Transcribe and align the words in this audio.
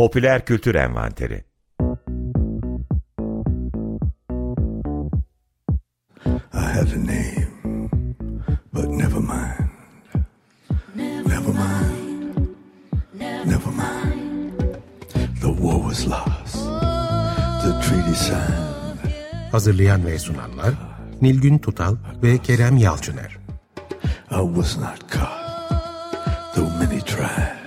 Popüler 0.00 0.44
Kültür 0.44 0.74
Envanteri 0.74 1.44
I 6.54 6.64
had 6.74 6.88
a 6.92 6.98
name, 6.98 7.90
but 8.72 8.88
never 8.88 9.20
mind. 9.20 9.70
Never 11.26 11.52
mind. 11.52 12.48
Never 13.46 13.70
mind. 13.70 14.60
The 15.40 15.48
war 15.48 15.82
was 15.82 16.06
lost. 16.08 16.54
The 17.62 17.80
treaty 17.82 18.14
signed. 18.14 19.12
Hazırlayan 19.52 20.06
ve 20.06 20.18
sunanlar 20.18 20.74
Nilgün 21.20 21.58
Tutal 21.58 21.96
ve 22.22 22.38
Kerem 22.38 22.76
Yalçıner. 22.76 23.38
I 24.30 24.40
was 24.54 24.76
not 24.76 25.12
caught, 25.12 26.54
though 26.54 26.78
many 26.78 27.00
tried. 27.00 27.60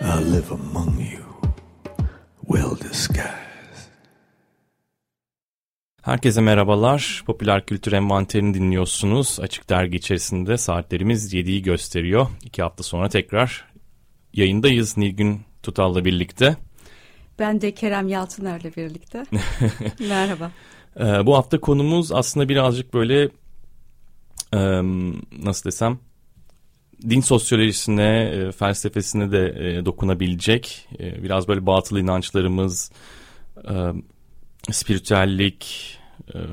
I 0.00 0.32
live 0.32 0.52
among 0.52 0.67
Herkese 6.08 6.40
merhabalar. 6.40 7.22
Popüler 7.26 7.66
Kültür 7.66 7.92
Envanterini 7.92 8.54
dinliyorsunuz. 8.54 9.40
Açık 9.40 9.70
Dergi 9.70 9.96
içerisinde 9.96 10.58
saatlerimiz 10.58 11.34
7'yi 11.34 11.62
gösteriyor. 11.62 12.26
İki 12.44 12.62
hafta 12.62 12.82
sonra 12.82 13.08
tekrar 13.08 13.64
yayındayız 14.34 14.96
Nilgün 14.96 15.40
Tutal'la 15.62 16.04
birlikte. 16.04 16.56
Ben 17.38 17.60
de 17.60 17.74
Kerem 17.74 18.08
Yalçıner'le 18.08 18.76
birlikte. 18.76 19.24
Merhaba. 20.08 20.50
Ee, 21.00 21.26
bu 21.26 21.36
hafta 21.36 21.60
konumuz 21.60 22.12
aslında 22.12 22.48
birazcık 22.48 22.94
böyle 22.94 23.28
nasıl 25.42 25.64
desem 25.64 25.98
din 27.02 27.20
sosyolojisine, 27.20 28.20
e, 28.20 28.52
felsefesine 28.52 29.32
de 29.32 29.46
e, 29.46 29.84
dokunabilecek 29.84 30.88
e, 30.98 31.22
biraz 31.22 31.48
böyle 31.48 31.66
batıl 31.66 31.96
inançlarımız, 31.96 32.90
spiritüellik, 34.72 35.97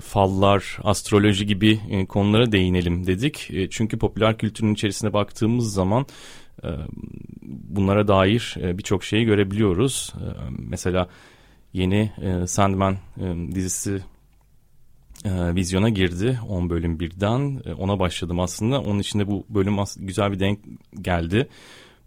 fallar, 0.01 0.77
astroloji 0.83 1.45
gibi 1.45 1.79
konulara 2.09 2.51
değinelim 2.51 3.07
dedik. 3.07 3.51
Çünkü 3.71 3.97
popüler 3.97 4.37
kültürün 4.37 4.73
içerisine 4.73 5.13
baktığımız 5.13 5.73
zaman 5.73 6.05
bunlara 7.69 8.07
dair 8.07 8.55
birçok 8.57 9.03
şeyi 9.03 9.25
görebiliyoruz. 9.25 10.13
Mesela 10.49 11.09
yeni 11.73 12.11
Sandman 12.47 12.97
dizisi 13.55 14.01
e, 15.25 15.55
vizyona 15.55 15.89
girdi 15.89 16.39
10 16.49 16.69
bölüm 16.69 16.99
birden. 16.99 17.61
E, 17.65 17.73
ona 17.73 17.99
başladım 17.99 18.39
aslında. 18.39 18.81
Onun 18.81 18.99
içinde 18.99 19.27
bu 19.27 19.45
bölüm 19.49 19.77
güzel 19.97 20.31
bir 20.31 20.39
denk 20.39 20.59
geldi 21.01 21.47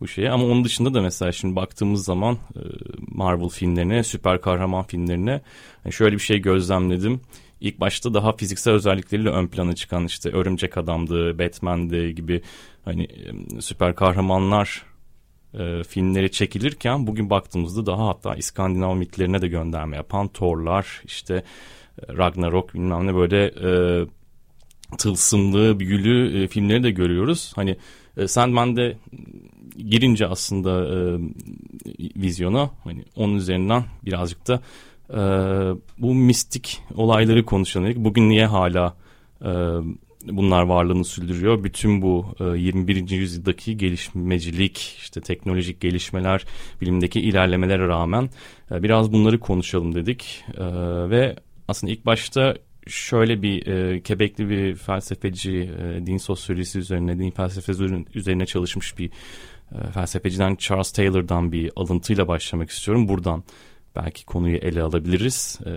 bu 0.00 0.08
şeye. 0.08 0.30
Ama 0.30 0.44
onun 0.44 0.64
dışında 0.64 0.94
da 0.94 1.02
mesela 1.02 1.32
şimdi 1.32 1.56
baktığımız 1.56 2.04
zaman 2.04 2.34
e, 2.34 2.60
Marvel 2.98 3.48
filmlerine, 3.48 4.04
süper 4.04 4.40
kahraman 4.40 4.84
filmlerine 4.84 5.40
yani 5.84 5.92
şöyle 5.92 6.16
bir 6.16 6.22
şey 6.22 6.38
gözlemledim. 6.38 7.20
İlk 7.60 7.80
başta 7.80 8.14
daha 8.14 8.32
fiziksel 8.32 8.74
özellikleriyle 8.74 9.30
ön 9.30 9.46
plana 9.46 9.74
çıkan 9.74 10.04
işte 10.04 10.30
Örümcek 10.30 10.78
Adam'dı, 10.78 11.38
Batman'dı 11.38 12.08
gibi 12.08 12.42
hani 12.84 13.04
e, 13.04 13.60
süper 13.60 13.94
kahramanlar 13.94 14.84
e, 15.54 15.82
filmleri 15.82 16.30
çekilirken 16.30 17.06
bugün 17.06 17.30
baktığımızda 17.30 17.86
daha 17.86 18.06
hatta 18.06 18.34
İskandinav 18.34 18.96
mitlerine 18.96 19.42
de 19.42 19.48
gönderme 19.48 19.96
yapan 19.96 20.28
Thor'lar 20.28 21.02
işte 21.04 21.42
Ragnarok 22.08 22.74
bilmem 22.74 23.06
ne 23.06 23.14
böyle 23.14 23.44
e, 23.46 23.70
tılsımlı, 24.98 25.80
büyülü 25.80 26.44
e, 26.44 26.48
filmleri 26.48 26.82
de 26.82 26.90
görüyoruz. 26.90 27.52
Hani 27.56 27.76
e, 28.16 28.28
Sandman'de 28.28 28.96
girince 29.76 30.26
aslında 30.26 30.86
e, 30.86 31.18
vizyona 32.16 32.70
hani 32.84 33.04
onun 33.16 33.34
üzerinden 33.34 33.84
birazcık 34.04 34.48
da 34.48 34.60
e, 35.10 35.18
bu 35.98 36.14
mistik 36.14 36.80
olayları 36.94 37.44
konuşalım. 37.44 37.92
Bugün 37.96 38.28
niye 38.28 38.46
hala 38.46 38.96
e, 39.42 39.50
bunlar 40.24 40.62
varlığını 40.62 41.04
sürdürüyor? 41.04 41.64
Bütün 41.64 42.02
bu 42.02 42.26
e, 42.40 42.44
21. 42.44 43.10
yüzyıldaki 43.10 43.76
gelişmecilik, 43.76 44.96
işte 44.98 45.20
teknolojik 45.20 45.80
gelişmeler, 45.80 46.44
bilimdeki 46.80 47.20
ilerlemelere 47.20 47.88
rağmen 47.88 48.30
e, 48.70 48.82
biraz 48.82 49.12
bunları 49.12 49.40
konuşalım 49.40 49.94
dedik. 49.94 50.44
E, 50.58 50.64
ve 51.10 51.36
aslında 51.68 51.92
ilk 51.92 52.06
başta 52.06 52.56
şöyle 52.86 53.42
bir 53.42 53.66
e, 53.66 54.00
Kebekli 54.02 54.50
bir 54.50 54.74
felsefeci 54.74 55.70
e, 55.80 56.06
din 56.06 56.16
sosyolojisi 56.16 56.78
üzerine, 56.78 57.18
din 57.18 57.30
felsefesi 57.30 58.04
üzerine 58.14 58.46
çalışmış 58.46 58.98
bir 58.98 59.10
e, 59.72 59.90
felsefeciden 59.90 60.56
Charles 60.56 60.92
Taylor'dan 60.92 61.52
bir 61.52 61.70
alıntıyla 61.76 62.28
başlamak 62.28 62.70
istiyorum. 62.70 63.08
Buradan 63.08 63.44
belki 63.98 64.24
konuyu 64.26 64.56
ele 64.56 64.82
alabiliriz. 64.82 65.58
E, 65.66 65.70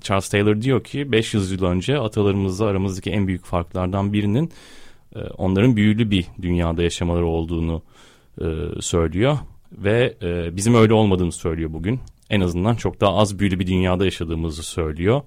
Charles 0.00 0.28
Taylor 0.28 0.62
diyor 0.62 0.84
ki 0.84 1.12
500 1.12 1.52
yıl 1.52 1.64
önce 1.64 1.98
atalarımızla 1.98 2.66
aramızdaki 2.66 3.10
en 3.10 3.26
büyük 3.26 3.44
farklardan 3.44 4.12
birinin 4.12 4.50
e, 5.16 5.18
onların 5.18 5.76
büyülü 5.76 6.10
bir 6.10 6.26
dünyada 6.42 6.82
yaşamaları 6.82 7.26
olduğunu 7.26 7.82
e, 8.40 8.44
söylüyor. 8.80 9.38
Ve 9.72 10.16
e, 10.22 10.56
bizim 10.56 10.74
öyle 10.74 10.94
olmadığını 10.94 11.32
söylüyor 11.32 11.72
bugün 11.72 12.00
en 12.30 12.40
azından 12.40 12.74
çok 12.74 13.00
daha 13.00 13.16
az 13.16 13.38
büyülü 13.38 13.58
bir 13.58 13.66
dünyada 13.66 14.04
yaşadığımızı 14.04 14.62
söylüyor. 14.62 15.22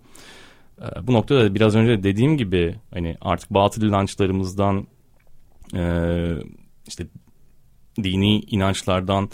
Bu 1.02 1.14
noktada 1.14 1.56
biraz 1.56 1.76
önce 1.76 2.04
dediğim 2.04 2.38
gibi 2.38 2.76
hani 2.94 3.18
artık 3.22 3.50
batıl 3.50 3.82
inançlarımızdan 3.82 4.88
işte 6.88 7.08
dini 8.04 8.40
inançlardan 8.40 9.30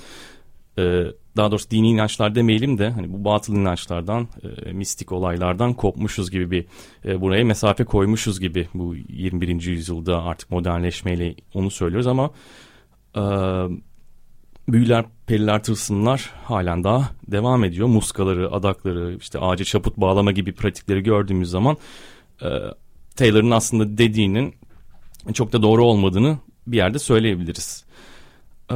daha 1.39 1.51
doğrusu 1.51 1.72
dini 1.72 1.89
inançlar 1.89 2.35
demeyelim 2.35 2.77
de 2.77 2.89
hani 2.89 3.13
bu 3.13 3.25
batıl 3.25 3.55
inançlardan 3.55 4.27
e, 4.66 4.73
mistik 4.73 5.11
olaylardan 5.11 5.73
kopmuşuz 5.73 6.31
gibi 6.31 6.51
bir 6.51 6.66
e, 7.05 7.22
buraya 7.22 7.45
mesafe 7.45 7.83
koymuşuz 7.85 8.39
gibi 8.39 8.67
bu 8.73 8.95
21. 8.95 9.61
yüzyılda 9.61 10.23
artık 10.23 10.51
modernleşmeyle 10.51 11.35
onu 11.53 11.72
söylüyoruz 11.72 12.07
ama 12.07 12.31
e, 13.16 13.22
büyüler, 14.67 15.05
periler, 15.28 15.63
tılsımlar 15.63 16.29
halen 16.44 16.83
daha 16.83 17.09
devam 17.28 17.63
ediyor. 17.63 17.88
Muskaları, 17.88 18.51
adakları, 18.51 19.17
işte 19.19 19.39
ağaca 19.39 19.66
çaput 19.66 19.97
bağlama 19.97 20.31
gibi 20.31 20.51
pratikleri 20.51 21.03
gördüğümüz 21.03 21.49
zaman 21.49 21.78
e, 22.41 22.49
Taylor'ın 23.16 23.51
aslında 23.51 23.97
dediğinin 23.97 24.55
çok 25.33 25.53
da 25.53 25.61
doğru 25.61 25.85
olmadığını 25.85 26.38
bir 26.67 26.78
yerde 26.78 26.99
söyleyebiliriz. 26.99 27.85
E, 28.72 28.75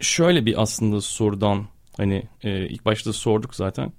şöyle 0.00 0.46
bir 0.46 0.62
aslında 0.62 1.00
sorudan 1.00 1.64
hani 1.96 2.22
e, 2.42 2.66
ilk 2.66 2.84
başta 2.84 3.12
sorduk 3.12 3.54
zaten. 3.54 3.92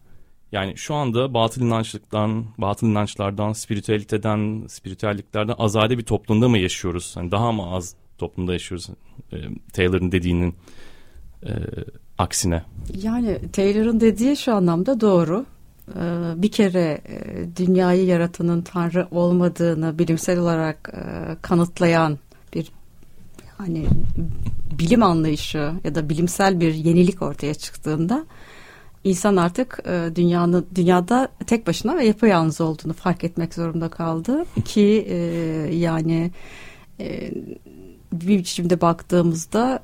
Yani 0.52 0.78
şu 0.78 0.96
anda 0.96 1.34
batıl 1.34 1.62
inançlıktan, 1.62 2.46
batıl 2.58 2.88
inançlardan, 2.88 3.54
spiritüaliteden, 3.54 4.68
spiritüelliklerden 4.68 5.56
azade 5.58 5.98
bir 5.98 6.04
toplumda 6.04 6.50
mı 6.50 6.58
yaşıyoruz? 6.58 7.12
Hani 7.16 7.32
daha 7.32 7.52
mı 7.52 7.76
az 7.76 7.96
toplumda 8.18 8.54
yaşıyoruz. 8.54 8.88
E, 9.34 9.38
Taylor'ın 9.74 10.12
dediğinin 10.12 10.56
e, 11.44 11.52
aksine. 12.18 12.64
Yani 13.02 13.52
Taylor'ın 13.52 14.00
dediği 14.00 14.38
şu 14.38 14.54
anlamda 14.54 15.02
doğru. 15.02 15.46
E, 15.96 16.02
bir 16.36 16.52
kere 16.52 17.02
e, 17.06 17.48
dünyayı 17.58 18.06
yaratanın 18.06 18.62
Tanrı 18.62 19.08
olmadığını 19.12 20.00
bilimsel 20.00 20.40
olarak 20.40 20.94
e, 20.94 21.36
kanıtlayan 21.42 22.18
hani 23.60 23.86
bilim 24.80 25.04
anlayışı 25.04 25.72
ya 25.84 25.96
da 25.96 26.10
bilimsel 26.10 26.60
bir 26.60 26.74
yenilik 26.74 27.22
ortaya 27.22 27.54
çıktığında 27.54 28.26
insan 29.04 29.36
artık 29.36 29.80
e, 29.88 30.16
dünyanın 30.16 30.68
dünyada 30.76 31.28
tek 31.48 31.68
başına 31.68 31.98
ve 31.98 32.06
yapayalnız 32.06 32.62
olduğunu 32.62 32.94
fark 32.94 33.24
etmek 33.24 33.54
zorunda 33.54 33.90
kaldı 33.90 34.46
ki 34.66 35.06
e, 35.10 35.16
yani 35.76 36.32
e, 37.00 37.32
bir 38.14 38.38
biçimde 38.38 38.82
baktığımızda 38.82 39.80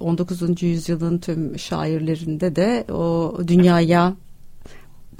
19. 0.00 0.42
E, 0.42 0.66
yüzyılın 0.66 1.18
tüm 1.18 1.58
şairlerinde 1.58 2.56
de 2.56 2.84
o 2.92 3.36
dünyaya 3.46 4.14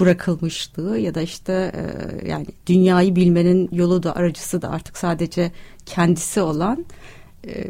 bırakılmışlığı 0.01 0.99
ya 0.99 1.15
da 1.15 1.23
işte 1.23 1.73
e, 1.75 2.29
yani 2.29 2.47
dünyayı 2.67 3.17
bilmenin 3.17 3.69
yolu 3.73 4.03
da 4.03 4.17
aracısı 4.17 4.63
da 4.63 4.71
artık 4.71 4.97
sadece 4.99 5.53
kendisi 5.87 6.41
olan 6.41 6.87
e, 7.47 7.65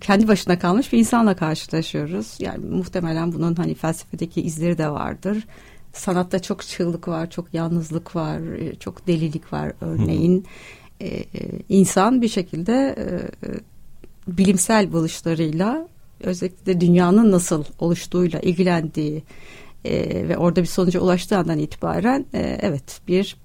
kendi 0.00 0.28
başına 0.28 0.58
kalmış 0.58 0.92
bir 0.92 0.98
insanla 0.98 1.36
karşılaşıyoruz. 1.36 2.36
Yani 2.38 2.66
muhtemelen 2.66 3.32
bunun 3.32 3.54
hani 3.54 3.74
felsefedeki 3.74 4.42
izleri 4.42 4.78
de 4.78 4.90
vardır. 4.90 5.46
Sanatta 5.92 6.42
çok 6.42 6.62
çığlık 6.62 7.08
var, 7.08 7.30
çok 7.30 7.54
yalnızlık 7.54 8.16
var, 8.16 8.40
çok 8.80 9.06
delilik 9.06 9.52
var 9.52 9.72
örneğin. 9.80 10.40
Hı 10.40 10.48
insan 11.68 12.22
bir 12.22 12.28
şekilde 12.28 12.96
bilimsel 14.28 14.92
buluşlarıyla 14.92 15.88
özellikle 16.20 16.80
dünyanın 16.80 17.32
nasıl 17.32 17.64
oluştuğuyla 17.78 18.40
ilgilendiği 18.40 19.22
e, 19.84 20.28
ve 20.28 20.36
orada 20.36 20.62
bir 20.62 20.66
sonuca 20.66 21.00
ulaştığı 21.00 21.38
andan 21.38 21.58
itibaren 21.58 22.26
e, 22.34 22.58
evet 22.62 23.00
bir 23.08 23.36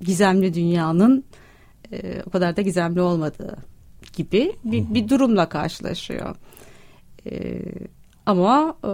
gizemli 0.00 0.54
dünyanın 0.54 1.24
e, 1.92 2.22
o 2.26 2.30
kadar 2.30 2.56
da 2.56 2.62
gizemli 2.62 3.00
olmadığı 3.00 3.56
gibi 4.18 4.52
bir, 4.64 4.94
bir 4.94 5.08
durumla 5.08 5.48
karşılaşıyor. 5.48 6.36
E, 7.30 7.62
ama 8.26 8.76
e, 8.84 8.90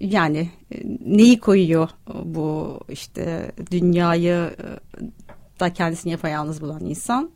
yani 0.00 0.50
e, 0.74 0.76
neyi 1.06 1.40
koyuyor 1.40 1.88
bu 2.24 2.80
işte 2.88 3.52
dünyayı 3.70 4.50
e, 4.58 4.66
da 5.60 5.72
kendisini 5.72 6.12
yapayalnız 6.12 6.60
bulan 6.60 6.84
insan? 6.84 7.30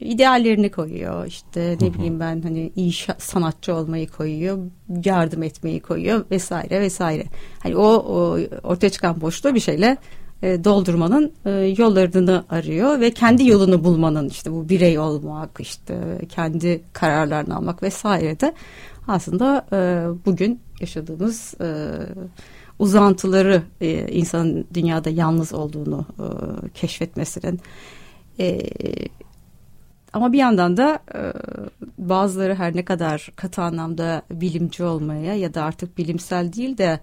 ideallerini 0.00 0.70
koyuyor 0.70 1.26
işte 1.26 1.76
ne 1.80 1.94
bileyim 1.94 2.20
ben 2.20 2.42
hani 2.42 2.72
iyi 2.76 2.92
sanatçı 3.18 3.74
olmayı 3.74 4.08
koyuyor 4.08 4.58
yardım 5.04 5.42
etmeyi 5.42 5.80
koyuyor 5.80 6.24
vesaire 6.30 6.80
vesaire 6.80 7.24
hani 7.62 7.76
o, 7.76 7.86
o 7.86 8.38
ortaya 8.62 8.90
çıkan 8.90 9.20
boşluğu 9.20 9.54
bir 9.54 9.60
şeyle 9.60 9.96
e, 10.42 10.64
doldurmanın 10.64 11.32
e, 11.44 11.50
yollarını 11.50 12.44
arıyor 12.50 13.00
ve 13.00 13.10
kendi 13.10 13.48
yolunu 13.48 13.84
bulmanın 13.84 14.28
işte 14.28 14.52
bu 14.52 14.68
birey 14.68 14.98
olmak 14.98 15.50
işte 15.60 16.18
kendi 16.28 16.80
kararlarını 16.92 17.56
almak 17.56 17.82
vesaire 17.82 18.40
de 18.40 18.54
aslında 19.08 19.66
e, 19.72 19.76
bugün 20.26 20.60
yaşadığımız 20.80 21.54
e, 21.60 21.66
uzantıları 22.78 23.62
e, 23.80 24.08
insanın 24.08 24.66
dünyada 24.74 25.10
yalnız 25.10 25.52
olduğunu 25.52 26.06
e, 26.18 26.26
keşfetmesinin 26.68 27.60
e, 28.40 28.60
ama 30.12 30.32
bir 30.32 30.38
yandan 30.38 30.76
da 30.76 30.98
e, 31.14 31.32
bazıları 31.98 32.54
her 32.54 32.76
ne 32.76 32.84
kadar 32.84 33.32
katı 33.36 33.62
anlamda 33.62 34.22
bilimci 34.30 34.84
olmaya 34.84 35.34
ya 35.34 35.54
da 35.54 35.62
artık 35.62 35.98
bilimsel 35.98 36.52
değil 36.52 36.78
de 36.78 37.00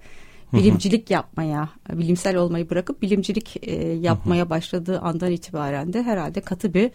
bilimcilik 0.53 1.09
yapmaya, 1.09 1.69
bilimsel 1.94 2.35
olmayı 2.35 2.69
bırakıp 2.69 3.01
bilimcilik 3.01 3.57
e, 3.61 3.75
yapmaya 3.94 4.50
başladığı 4.50 5.00
andan 5.00 5.31
itibaren 5.31 5.94
de 5.94 6.03
herhalde 6.03 6.41
katı 6.41 6.73
bir 6.73 6.91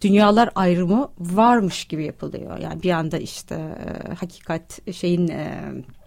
dünyalar 0.00 0.50
ayrımı 0.54 1.08
varmış 1.18 1.84
gibi 1.84 2.04
yapılıyor. 2.04 2.58
Yani 2.58 2.82
bir 2.82 2.90
anda 2.90 3.18
işte 3.18 3.54
e, 3.54 4.14
hakikat 4.14 4.92
şeyin 4.92 5.28
e, 5.28 5.60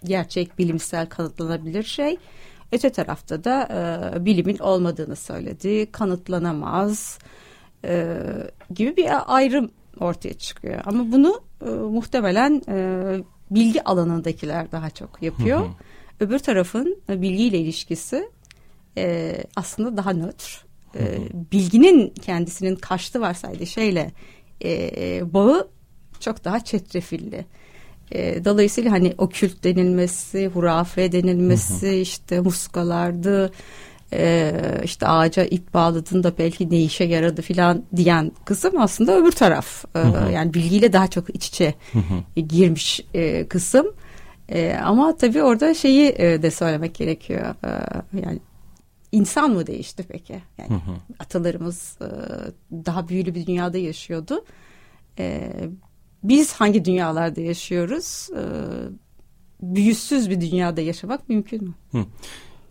gerçek 0.04 0.60
bilimsel 0.60 1.10
kanıtlanabilir 1.10 1.84
şey. 1.84 2.18
Öte 2.72 2.90
tarafta 2.90 3.44
da 3.44 3.68
e, 4.16 4.26
bilimin 4.26 4.58
olmadığını 4.58 5.16
söyledi. 5.16 5.92
Kanıtlanamaz 5.92 7.20
e, 7.86 8.18
gibi 8.74 8.98
bir 8.98 9.36
ayrım 9.36 9.72
ortaya 10.00 10.34
çıkıyor. 10.34 10.82
Ama 10.86 11.12
bunu 11.12 11.42
e, 11.62 11.70
muhtemelen 11.70 12.62
e, 12.70 13.18
bilgi 13.52 13.84
alanındakiler 13.84 14.72
daha 14.72 14.90
çok 14.90 15.22
yapıyor. 15.22 15.66
Öbür 16.20 16.40
tarafın 16.40 16.98
e, 17.10 17.22
bilgiyle 17.22 17.60
ilişkisi 17.60 18.30
e, 18.98 19.36
aslında 19.56 19.98
daha 19.98 20.14
nötr. 20.14 20.66
E, 20.96 21.02
bilginin 21.52 22.14
kendisinin 22.22 22.76
karşıtı 22.76 23.22
varsaydığı 23.22 23.66
şeyle 23.66 24.12
e, 24.64 25.34
bağı 25.34 25.68
çok 26.20 26.44
daha 26.44 26.64
çetrefilli. 26.64 27.46
E, 28.12 28.46
dolayısıyla 28.46 28.92
hani 28.92 29.14
okült 29.18 29.64
denilmesi, 29.64 30.48
hurafe 30.48 31.12
denilmesi, 31.12 31.88
hı 31.88 31.92
hı. 31.92 31.96
işte 31.96 32.40
muskalardı, 32.40 33.52
e, 34.14 34.54
işte 34.84 35.08
ağaca 35.08 35.44
ip 35.44 35.74
bağladın 35.74 36.24
da 36.24 36.38
belki 36.38 36.70
ne 36.70 36.82
işe 36.82 37.04
yaradı 37.04 37.42
filan 37.42 37.84
diyen 37.96 38.32
kısım 38.46 38.82
aslında 38.82 39.18
öbür 39.18 39.32
taraf. 39.32 39.86
E, 39.96 40.00
hı 40.00 40.04
hı. 40.04 40.32
Yani 40.32 40.54
bilgiyle 40.54 40.94
daha 40.94 41.08
çok 41.08 41.36
iç 41.36 41.48
içe 41.48 41.74
hı 41.94 42.00
hı. 42.00 42.42
girmiş 42.42 43.02
e, 43.14 43.48
kısım. 43.48 43.88
E, 44.50 44.74
ama 44.74 45.18
tabii 45.18 45.44
orada 45.44 45.74
şeyi 45.74 46.16
e, 46.18 46.42
de 46.42 46.52
söylemek 46.52 46.96
gerekiyor. 46.96 47.56
E, 47.66 47.70
yani 48.22 48.40
insan 49.12 49.52
mı 49.52 49.68
değişti 49.68 50.06
peki? 50.10 50.42
Yani 50.58 50.70
hı 50.70 50.74
hı. 50.74 50.96
atalarımız 51.20 51.98
e, 52.02 52.08
daha 52.86 53.10
büyülü 53.10 53.36
bir 53.36 53.46
dünyada 53.46 53.78
yaşıyordu. 53.78 54.46
E, 55.20 55.52
biz 56.24 56.54
hangi 56.54 56.86
dünyalarda 56.86 57.42
yaşıyoruz? 57.42 58.30
E, 58.38 58.44
büyüsüz 59.62 60.30
bir 60.30 60.42
dünyada 60.42 60.82
yaşamak 60.82 61.30
mümkün 61.30 61.64
mü? 61.64 61.74
Hı. 61.92 62.06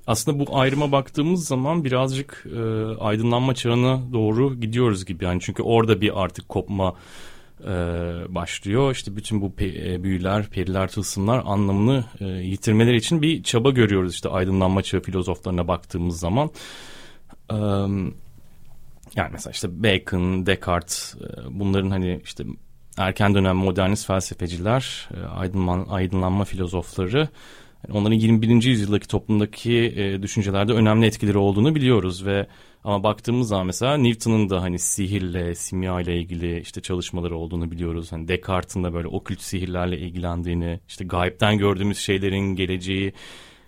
Aslında 0.07 0.47
bu 0.47 0.57
ayrıma 0.59 0.93
baktığımız 0.93 1.47
zaman 1.47 1.85
birazcık 1.85 2.47
e, 2.57 2.61
aydınlanma 3.01 3.55
çağına 3.55 4.13
doğru 4.13 4.61
gidiyoruz 4.61 5.05
gibi. 5.05 5.25
Yani 5.25 5.41
çünkü 5.41 5.63
orada 5.63 6.01
bir 6.01 6.23
artık 6.23 6.49
kopma 6.49 6.95
e, 7.65 7.75
başlıyor. 8.35 8.93
İşte 8.93 9.17
bütün 9.17 9.41
bu 9.41 9.47
pe- 9.47 9.95
e, 9.95 10.03
büyüler, 10.03 10.47
periler, 10.47 10.89
tılsımlar 10.89 11.43
anlamını 11.47 12.05
e, 12.21 12.25
yitirmeleri 12.25 12.97
için 12.97 13.23
bir 13.23 13.43
çaba 13.43 13.71
görüyoruz. 13.71 14.15
İşte 14.15 14.29
aydınlanma 14.29 14.83
çağı 14.83 15.01
filozoflarına 15.01 15.69
baktığımız 15.69 16.21
zaman. 16.21 16.51
E, 17.51 17.57
yani 19.17 19.31
mesela 19.33 19.51
işte 19.53 19.83
Bacon, 19.83 20.47
Descartes 20.47 21.15
e, 21.15 21.27
bunların 21.51 21.91
hani 21.91 22.21
işte 22.25 22.45
erken 22.99 23.35
dönem 23.35 23.57
modernist 23.57 24.07
felsefeciler, 24.07 25.09
e, 25.17 25.25
aydınlan, 25.27 25.87
aydınlanma 25.89 26.45
filozofları 26.45 27.29
onların 27.93 28.17
21. 28.17 28.63
yüzyıldaki 28.63 29.09
toplumdaki 29.09 29.73
e, 29.97 30.23
düşüncelerde 30.23 30.73
önemli 30.73 31.07
etkileri 31.07 31.39
olduğunu 31.39 31.75
biliyoruz 31.75 32.27
ve 32.27 32.47
ama 32.85 33.03
baktığımız 33.03 33.49
zaman 33.49 33.67
mesela 33.67 33.97
Newton'un 33.97 34.51
da 34.51 34.63
hani 34.63 34.79
sihirle, 34.79 35.55
simya 35.55 36.01
ile 36.01 36.19
ilgili 36.19 36.61
işte 36.61 36.81
çalışmaları 36.81 37.37
olduğunu 37.37 37.71
biliyoruz. 37.71 38.13
Hani 38.13 38.29
Descartes'in 38.29 38.85
de 38.85 38.95
böyle 38.95 39.09
okült 39.09 39.41
sihirlerle 39.41 39.99
ilgilendiğini, 39.99 40.81
işte 40.89 41.05
gayipten 41.05 41.59
gördüğümüz 41.59 41.99
şeylerin 41.99 42.57
geleceği 42.57 43.13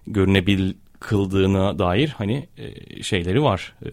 görünebil 0.07 0.75
kıldığına 1.01 1.79
dair 1.79 2.09
hani 2.09 2.49
e, 2.57 3.03
şeyleri 3.03 3.43
var. 3.43 3.75
E, 3.85 3.89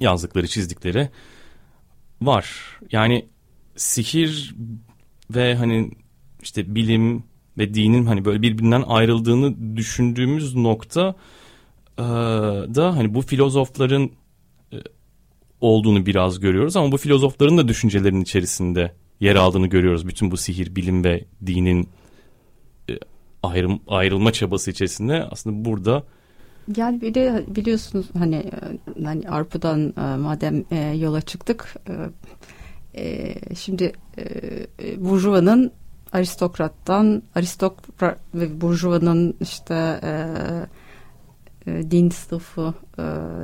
yazdıkları, 0.00 0.48
çizdikleri 0.48 1.08
var. 2.22 2.78
Yani 2.92 3.26
sihir 3.76 4.54
ve 5.30 5.54
hani 5.54 5.90
işte 6.42 6.74
bilim 6.74 7.24
ve 7.58 7.74
dinin 7.74 8.06
hani 8.06 8.24
böyle 8.24 8.42
birbirinden 8.42 8.82
ayrıldığını 8.86 9.76
düşündüğümüz 9.76 10.54
nokta 10.54 11.14
da 12.74 12.96
hani 12.96 13.14
bu 13.14 13.22
filozofların 13.22 14.10
e, 14.72 14.76
olduğunu 15.60 16.06
biraz 16.06 16.40
görüyoruz 16.40 16.76
ama 16.76 16.92
bu 16.92 16.96
filozofların 16.96 17.58
da 17.58 17.68
düşüncelerin 17.68 18.20
içerisinde 18.20 18.92
yer 19.20 19.36
aldığını 19.36 19.66
görüyoruz. 19.66 20.08
Bütün 20.08 20.30
bu 20.30 20.36
sihir, 20.36 20.76
bilim 20.76 21.04
ve 21.04 21.24
dinin 21.46 21.88
e, 22.90 22.92
ayrım, 23.42 23.80
ayrılma 23.88 24.32
çabası 24.32 24.70
içerisinde 24.70 25.24
aslında 25.30 25.64
burada 25.64 26.04
yani 26.76 27.00
bir 27.00 27.14
de 27.14 27.44
biliyorsunuz 27.48 28.06
hani 28.18 28.36
e, 28.36 29.04
hani 29.04 29.28
Arpa'dan 29.28 29.92
madem 30.20 30.64
yola 31.00 31.20
çıktık 31.20 31.74
şimdi 33.56 33.92
Burjuva'nın 34.96 35.72
aristokrattan 36.12 37.22
aristokrat 37.34 38.18
ve 38.34 38.60
burjuvanın 38.60 39.36
işte 39.40 40.00
e, 41.66 41.90
din 41.90 42.10
sınıfı 42.10 42.74
e, 42.98 43.02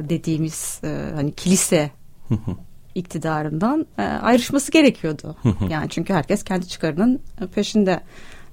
dediğimiz 0.08 0.80
e, 0.84 1.10
hani 1.14 1.32
kilise 1.32 1.90
iktidarından 2.94 3.86
e, 3.98 4.02
ayrışması 4.02 4.72
gerekiyordu. 4.72 5.36
yani 5.70 5.88
çünkü 5.88 6.14
herkes 6.14 6.44
kendi 6.44 6.68
çıkarının 6.68 7.20
peşinde. 7.54 8.00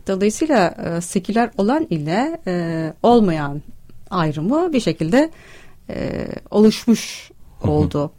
Dolayısıyla 0.07 0.67
e, 0.67 1.01
seküler 1.01 1.51
olan 1.57 1.87
ile 1.89 2.41
e, 2.47 2.93
olmayan 3.03 3.61
ayrımı 4.09 4.73
bir 4.73 4.79
şekilde 4.79 5.31
e, 5.89 6.27
oluşmuş 6.51 7.31
oldu. 7.63 8.11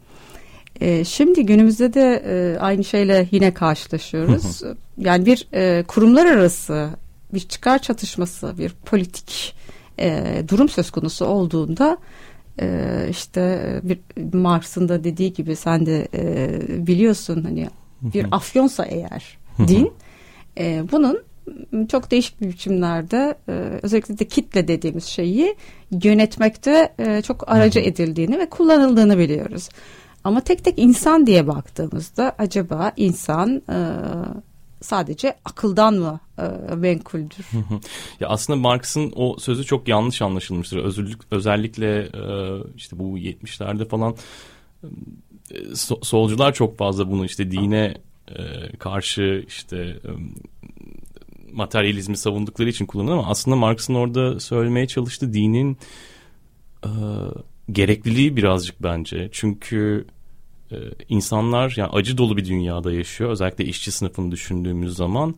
E, 0.81 1.05
şimdi 1.05 1.45
günümüzde 1.45 1.93
de 1.93 2.23
e, 2.25 2.59
aynı 2.59 2.83
şeyle 2.83 3.27
yine 3.31 3.53
karşılaşıyoruz. 3.53 4.61
yani 4.97 5.25
bir 5.25 5.47
e, 5.53 5.83
kurumlar 5.87 6.25
arası 6.25 6.89
bir 7.33 7.39
çıkar 7.39 7.79
çatışması, 7.79 8.57
bir 8.57 8.69
politik 8.85 9.55
e, 9.99 10.43
durum 10.47 10.69
söz 10.69 10.91
konusu 10.91 11.25
olduğunda 11.25 11.97
e, 12.61 13.07
işte 13.09 13.61
bir 13.83 13.99
Marx'ın 14.33 14.89
da 14.89 15.03
dediği 15.03 15.33
gibi 15.33 15.55
sen 15.55 15.85
de 15.85 16.07
e, 16.13 16.87
biliyorsun 16.87 17.43
hani 17.43 17.69
bir 18.01 18.25
afyonsa 18.31 18.85
eğer 18.85 19.37
din 19.67 19.93
e, 20.59 20.83
bunun 20.91 21.19
çok 21.89 22.11
değişik 22.11 22.41
bir 22.41 22.47
biçimlerde 22.47 23.35
e, 23.49 23.51
özellikle 23.81 24.19
de 24.19 24.25
kitle 24.27 24.67
dediğimiz 24.67 25.03
şeyi 25.03 25.55
yönetmekte 26.03 26.93
e, 26.99 27.21
çok 27.21 27.51
aracı 27.51 27.79
edildiğini 27.79 28.39
ve 28.39 28.49
kullanıldığını 28.49 29.17
biliyoruz. 29.17 29.69
Ama 30.23 30.41
tek 30.41 30.63
tek 30.63 30.79
insan 30.79 31.27
diye 31.27 31.47
baktığımızda 31.47 32.35
acaba 32.37 32.91
insan 32.97 33.61
e, 33.69 33.79
sadece 34.81 35.35
akıldan 35.45 35.93
mı 35.93 36.19
e, 36.37 36.75
menkuldür? 36.75 37.45
ya 38.19 38.29
aslında 38.29 38.59
Marx'ın 38.59 39.13
o 39.15 39.37
sözü 39.39 39.63
çok 39.63 39.87
yanlış 39.87 40.21
anlaşılmıştır. 40.21 40.77
Özürlük, 40.77 41.21
özellikle 41.31 41.99
e, 41.99 42.23
işte 42.75 42.99
bu 42.99 43.17
70'lerde 43.17 43.87
falan 43.87 44.15
e, 45.51 45.75
so, 45.75 45.99
solcular 46.03 46.53
çok 46.53 46.77
fazla 46.77 47.11
bunu 47.11 47.25
işte 47.25 47.51
dine 47.51 47.97
e, 48.27 48.77
karşı 48.77 49.45
işte 49.47 49.77
e, 49.77 50.09
materyalizmi 51.53 52.17
savundukları 52.17 52.69
için 52.69 52.85
kullanır 52.85 53.11
ama 53.11 53.27
aslında 53.27 53.55
Marx'ın 53.55 53.95
orada 53.95 54.39
söylemeye 54.39 54.87
çalıştığı 54.87 55.33
dinin 55.33 55.77
e, 56.85 56.89
gerekliliği 57.71 58.37
birazcık 58.37 58.83
bence. 58.83 59.29
Çünkü 59.31 60.05
e, 60.71 60.75
insanlar 61.09 61.73
yani 61.77 61.89
acı 61.89 62.17
dolu 62.17 62.37
bir 62.37 62.45
dünyada 62.45 62.93
yaşıyor. 62.93 63.29
Özellikle 63.29 63.65
işçi 63.65 63.91
sınıfını 63.91 64.31
düşündüğümüz 64.31 64.95
zaman 64.95 65.35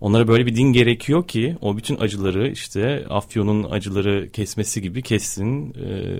onlara 0.00 0.28
böyle 0.28 0.46
bir 0.46 0.56
din 0.56 0.72
gerekiyor 0.72 1.26
ki 1.28 1.56
o 1.60 1.76
bütün 1.76 1.96
acıları 1.96 2.48
işte 2.48 3.06
Afyon'un 3.10 3.70
acıları 3.70 4.30
kesmesi 4.32 4.82
gibi 4.82 5.02
kessin. 5.02 5.74
E, 5.74 6.18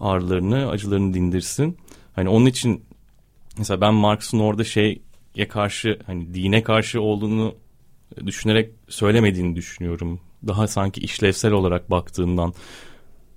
ağrılarını, 0.00 0.68
acılarını 0.68 1.14
dindirsin. 1.14 1.76
Hani 2.14 2.28
onun 2.28 2.46
için 2.46 2.84
mesela 3.58 3.80
ben 3.80 3.94
Marx'ın 3.94 4.38
orada 4.38 4.64
şeye 4.64 5.48
karşı 5.48 5.98
hani 6.06 6.34
dine 6.34 6.62
karşı 6.62 7.00
olduğunu 7.00 7.54
düşünerek 8.26 8.70
söylemediğini 8.88 9.56
düşünüyorum. 9.56 10.20
Daha 10.46 10.66
sanki 10.68 11.00
işlevsel 11.00 11.52
olarak 11.52 11.90
baktığından 11.90 12.54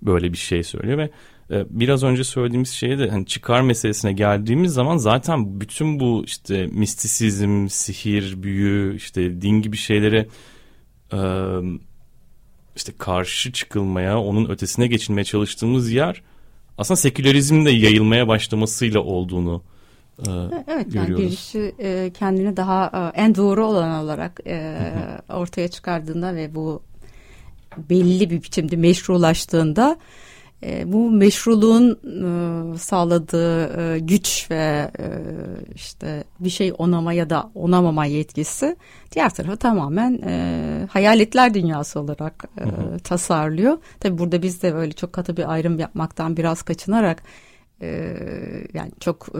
böyle 0.01 0.31
bir 0.31 0.37
şey 0.37 0.63
söylüyor 0.63 0.97
ve 0.97 1.09
biraz 1.49 2.03
önce 2.03 2.23
söylediğimiz 2.23 2.69
şeye 2.69 2.99
de 2.99 3.09
hani 3.09 3.25
çıkar 3.25 3.61
meselesine 3.61 4.13
geldiğimiz 4.13 4.73
zaman 4.73 4.97
zaten 4.97 5.61
bütün 5.61 5.99
bu 5.99 6.23
işte 6.25 6.67
mistisizm, 6.67 7.67
sihir, 7.69 8.43
büyü, 8.43 8.95
işte 8.95 9.41
din 9.41 9.61
gibi 9.61 9.77
şeylere 9.77 10.27
işte 12.75 12.93
karşı 12.97 13.51
çıkılmaya, 13.51 14.19
onun 14.19 14.49
ötesine 14.49 14.87
geçilmeye 14.87 15.23
çalıştığımız 15.23 15.91
yer 15.91 16.21
aslında 16.77 16.97
sekülerizmin 16.97 17.65
de 17.65 17.71
yayılmaya 17.71 18.27
başlamasıyla 18.27 18.99
olduğunu 18.99 19.63
e, 20.19 20.31
evet, 20.67 20.93
görüyoruz. 20.93 21.09
Yani 21.09 21.17
birisi 21.17 21.75
e, 21.79 22.11
kendini 22.13 22.57
daha 22.57 23.11
en 23.15 23.35
doğru 23.35 23.65
olan 23.65 24.03
olarak 24.03 24.39
ortaya 25.29 25.67
çıkardığında 25.67 26.35
ve 26.35 26.55
bu 26.55 26.81
belli 27.89 28.29
bir 28.29 28.43
biçimde 28.43 28.75
meşrulaştığında 28.75 29.97
e, 30.63 30.93
bu 30.93 31.11
meşruluğun 31.11 31.91
e, 31.93 32.77
sağladığı 32.77 33.81
e, 33.81 33.99
güç 33.99 34.47
ve 34.51 34.91
e, 34.99 35.07
işte 35.75 36.23
bir 36.39 36.49
şey 36.49 36.73
onama 36.77 37.13
ya 37.13 37.29
da 37.29 37.51
onamama 37.55 38.05
yetkisi 38.05 38.75
diğer 39.11 39.29
tarafı 39.29 39.57
tamamen 39.57 40.21
e, 40.27 40.87
hayaletler 40.89 41.53
dünyası 41.53 41.99
olarak 41.99 42.45
e, 42.57 42.63
hı 42.63 42.69
hı. 42.69 42.99
tasarlıyor. 42.99 43.77
Tabi 43.99 44.17
burada 44.17 44.41
biz 44.41 44.63
de 44.63 44.73
böyle 44.73 44.91
çok 44.91 45.13
katı 45.13 45.37
bir 45.37 45.51
ayrım 45.51 45.79
yapmaktan 45.79 46.37
biraz 46.37 46.61
kaçınarak 46.61 47.23
e, 47.81 48.17
yani 48.73 48.91
çok 48.99 49.27
e, 49.35 49.39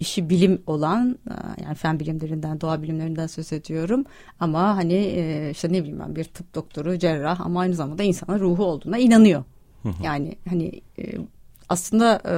işi 0.00 0.30
bilim 0.30 0.62
olan 0.66 1.18
e, 1.30 1.62
yani 1.64 1.74
fen 1.74 2.00
bilimlerinden 2.00 2.60
doğa 2.60 2.82
bilimlerinden 2.82 3.26
söz 3.26 3.52
ediyorum 3.52 4.04
ama 4.40 4.76
hani 4.76 4.94
e, 4.94 5.50
işte 5.50 5.68
ne 5.68 5.80
bileyim 5.80 6.00
ben 6.00 6.16
bir 6.16 6.24
tıp 6.24 6.54
doktoru 6.54 6.98
cerrah 6.98 7.40
ama 7.40 7.60
aynı 7.60 7.74
zamanda 7.74 8.02
insanın 8.02 8.40
ruhu 8.40 8.64
olduğuna 8.64 8.98
inanıyor 8.98 9.44
yani 10.02 10.36
hani 10.48 10.80
e, 10.98 11.04
aslında 11.68 12.22
e, 12.24 12.36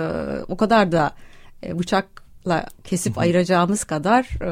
o 0.49 0.57
kadar 0.57 0.93
da 0.93 1.15
e, 1.63 1.79
bıçakla 1.79 2.67
kesip 2.85 3.19
ayıracağımız 3.19 3.85
kadar 3.85 4.25
e, 4.25 4.51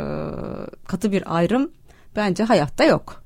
katı 0.87 1.13
bir 1.13 1.37
ayrım 1.37 1.71
bence 2.17 2.45
hayatta 2.45 2.85
yok. 2.85 3.25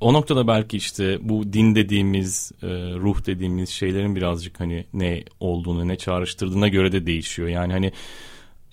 O 0.00 0.12
noktada 0.12 0.46
belki 0.46 0.76
işte 0.76 1.18
bu 1.28 1.52
din 1.52 1.74
dediğimiz, 1.74 2.52
e, 2.62 2.66
ruh 2.94 3.26
dediğimiz 3.26 3.68
şeylerin 3.68 4.16
birazcık 4.16 4.60
hani 4.60 4.86
ne 4.92 5.24
olduğunu, 5.40 5.88
ne 5.88 5.96
çağrıştırdığına 5.96 6.68
göre 6.68 6.92
de 6.92 7.06
değişiyor. 7.06 7.48
Yani 7.48 7.72
hani 7.72 7.92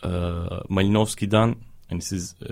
e, 0.04 0.10
Malinowski'den 0.70 1.56
hani 1.90 2.02
siz 2.02 2.36
e, 2.42 2.50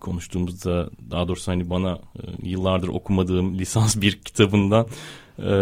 konuştuğumuzda 0.00 0.90
daha 1.10 1.28
doğrusu 1.28 1.52
hani 1.52 1.70
bana 1.70 1.92
e, 1.92 2.48
yıllardır 2.48 2.88
okumadığım 2.88 3.58
lisans 3.58 3.96
bir 3.96 4.20
kitabından 4.20 4.86
e, 5.38 5.52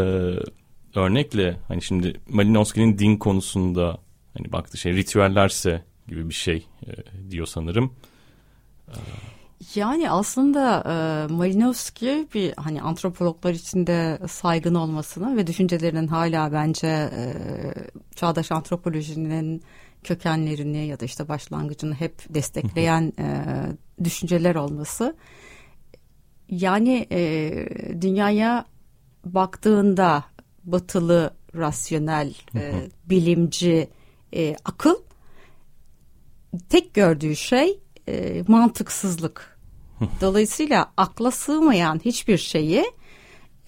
örnekle 0.99 1.57
hani 1.69 1.83
şimdi 1.83 2.21
Malinowski'nin 2.28 2.99
din 2.99 3.17
konusunda 3.17 3.99
hani 4.38 4.52
baktı 4.52 4.78
şey 4.78 4.93
ritüellerse 4.97 5.83
gibi 6.09 6.28
bir 6.28 6.35
şey 6.35 6.67
e, 6.87 6.90
diyor 7.31 7.47
sanırım. 7.47 7.93
Yani 9.75 10.11
aslında 10.11 10.83
e, 10.87 11.33
Malinowski 11.33 12.28
bir 12.35 12.55
hani 12.57 12.83
antropologlar 12.83 13.50
içinde 13.50 14.19
saygın 14.28 14.75
olmasını 14.75 15.37
ve 15.37 15.47
düşüncelerinin 15.47 16.07
hala 16.07 16.52
bence 16.52 16.87
e, 16.87 17.35
çağdaş 18.14 18.52
antropolojinin 18.52 19.62
kökenlerini 20.05 20.87
ya 20.87 21.00
da 21.00 21.05
işte 21.05 21.28
başlangıcını 21.28 21.95
hep 21.95 22.35
destekleyen 22.35 23.12
e, 23.19 23.45
düşünceler 24.05 24.55
olması. 24.55 25.17
Yani 26.49 27.07
e, 27.12 27.50
dünyaya 28.00 28.64
baktığında 29.25 30.25
batılı 30.65 31.35
rasyonel 31.55 32.35
e, 32.55 32.73
bilimci 33.07 33.88
e, 34.35 34.57
akıl 34.65 34.95
tek 36.69 36.95
gördüğü 36.95 37.37
şey 37.37 37.81
e, 38.09 38.45
mantıksızlık. 38.49 39.59
Dolayısıyla 40.21 40.93
akla 40.97 41.31
sığmayan 41.31 42.00
hiçbir 42.05 42.38
şeyi 42.38 42.85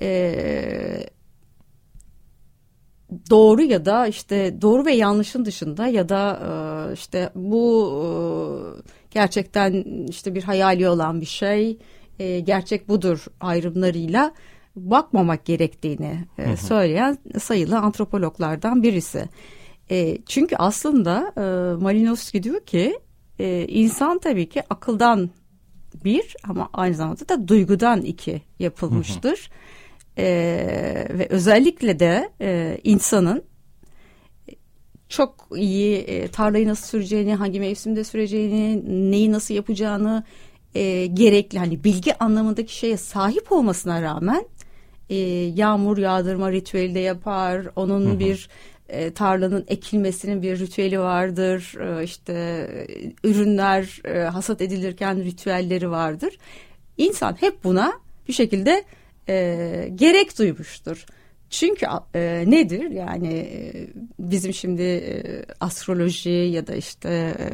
e, 0.01 1.07
doğru 3.31 3.63
ya 3.63 3.85
da 3.85 4.07
işte 4.07 4.63
doğru 4.63 4.87
ve 4.87 4.93
yanlışın 4.93 5.45
dışında 5.45 5.87
ya 5.87 6.09
da 6.09 6.41
e, 6.91 6.93
işte 6.93 7.31
bu 7.35 7.93
e, 8.03 8.09
gerçekten 9.11 9.85
işte 10.09 10.35
bir 10.35 10.43
hayali 10.43 10.89
olan 10.89 11.21
bir 11.21 11.27
şey 11.27 11.79
e, 12.19 12.41
gerçek 12.41 12.89
budur 12.89 13.25
ayrımlarıyla 13.41 14.33
bakmamak 14.91 15.45
gerektiğini 15.45 16.25
e, 16.39 16.57
söyleyen 16.57 17.19
sayılı 17.41 17.79
antropologlardan 17.79 18.83
birisi. 18.83 19.25
E, 19.91 20.19
çünkü 20.27 20.57
aslında 20.57 21.33
e, 21.37 21.43
Malinowski 21.83 22.43
diyor 22.43 22.61
ki 22.61 22.99
e, 23.39 23.67
insan 23.69 24.19
tabii 24.19 24.49
ki 24.49 24.63
akıldan 24.71 25.31
bir 26.05 26.37
ama 26.49 26.69
aynı 26.73 26.95
zamanda 26.95 27.29
da 27.29 27.49
duygudan 27.49 28.03
iki 28.03 28.43
yapılmıştır. 28.59 29.51
E, 30.19 30.25
ve 31.11 31.27
özellikle 31.31 31.99
de 31.99 32.31
e, 32.41 32.79
insanın 32.85 33.43
çok 35.09 35.49
iyi 35.57 35.97
e, 35.97 36.29
tarlayı 36.29 36.69
nasıl 36.69 36.87
süreceğini, 36.87 37.35
hangi 37.35 37.61
mevsimde 37.61 38.05
süreceğini, 38.05 38.83
neyi 39.11 39.33
nasıl 39.33 39.55
yapacağını 39.55 40.25
e, 40.75 41.07
gerekli 41.07 41.59
hani 41.59 41.85
bilgi 41.85 42.19
anlamındaki 42.19 42.77
şeye 42.77 42.97
sahip 42.97 43.53
olmasına 43.53 44.03
rağmen 44.03 44.45
e, 45.11 45.17
yağmur 45.57 45.99
yağdırma 45.99 46.53
ritüeli 46.53 46.95
de 46.95 47.01
yapar. 47.01 47.67
Onun 47.77 48.07
hı 48.07 48.15
hı. 48.15 48.19
bir 48.19 48.49
e, 48.89 49.11
tarlanın 49.11 49.65
ekilmesinin 49.69 50.43
bir 50.43 50.59
ritüeli 50.59 51.01
vardır. 51.01 51.75
E, 51.81 52.05
işte 52.05 52.67
ürünler 53.25 54.01
e, 54.05 54.19
hasat 54.19 54.61
edilirken 54.61 55.25
ritüelleri 55.25 55.91
vardır. 55.91 56.39
İnsan 56.99 57.37
hep 57.41 57.65
buna 57.65 57.93
bir 58.29 58.33
şekilde 58.33 58.85
e, 59.29 59.89
gerek 59.95 60.39
duymuştur. 60.39 61.07
Çünkü 61.51 61.87
e, 62.15 62.45
nedir 62.47 62.91
yani 62.91 63.35
e, 63.35 63.87
bizim 64.19 64.55
şimdi 64.55 64.83
e, 64.83 65.45
astroloji 65.61 66.31
ya 66.31 66.67
da 66.67 66.75
işte 66.75 67.35
e, 67.39 67.47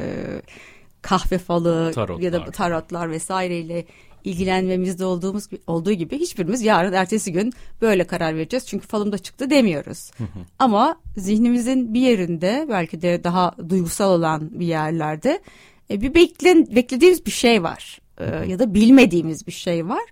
kahve 1.01 1.37
falı 1.37 1.91
tarotlar. 1.91 2.23
ya 2.23 2.33
da 2.33 2.45
tarotlar 2.45 3.11
vesaireyle 3.11 3.85
ilgilenmemizde 4.23 5.05
olduğumuz 5.05 5.47
olduğu 5.67 5.91
gibi 5.91 6.19
hiçbirimiz 6.19 6.61
yarın 6.61 6.93
ertesi 6.93 7.31
gün 7.31 7.53
böyle 7.81 8.03
karar 8.03 8.35
vereceğiz. 8.35 8.67
Çünkü 8.67 8.87
falımda 8.87 9.17
çıktı 9.17 9.49
demiyoruz. 9.49 10.11
Ama 10.59 10.99
zihnimizin 11.17 11.93
bir 11.93 12.01
yerinde 12.01 12.65
belki 12.69 13.01
de 13.01 13.23
daha 13.23 13.55
duygusal 13.69 14.19
olan 14.19 14.59
bir 14.59 14.67
yerlerde 14.67 15.41
e, 15.91 16.01
bir 16.01 16.13
beklen, 16.13 16.75
beklediğimiz 16.75 17.25
bir 17.25 17.31
şey 17.31 17.63
var. 17.63 17.99
E, 18.17 18.25
ya 18.25 18.59
da 18.59 18.73
bilmediğimiz 18.73 19.47
bir 19.47 19.51
şey 19.51 19.87
var. 19.87 20.03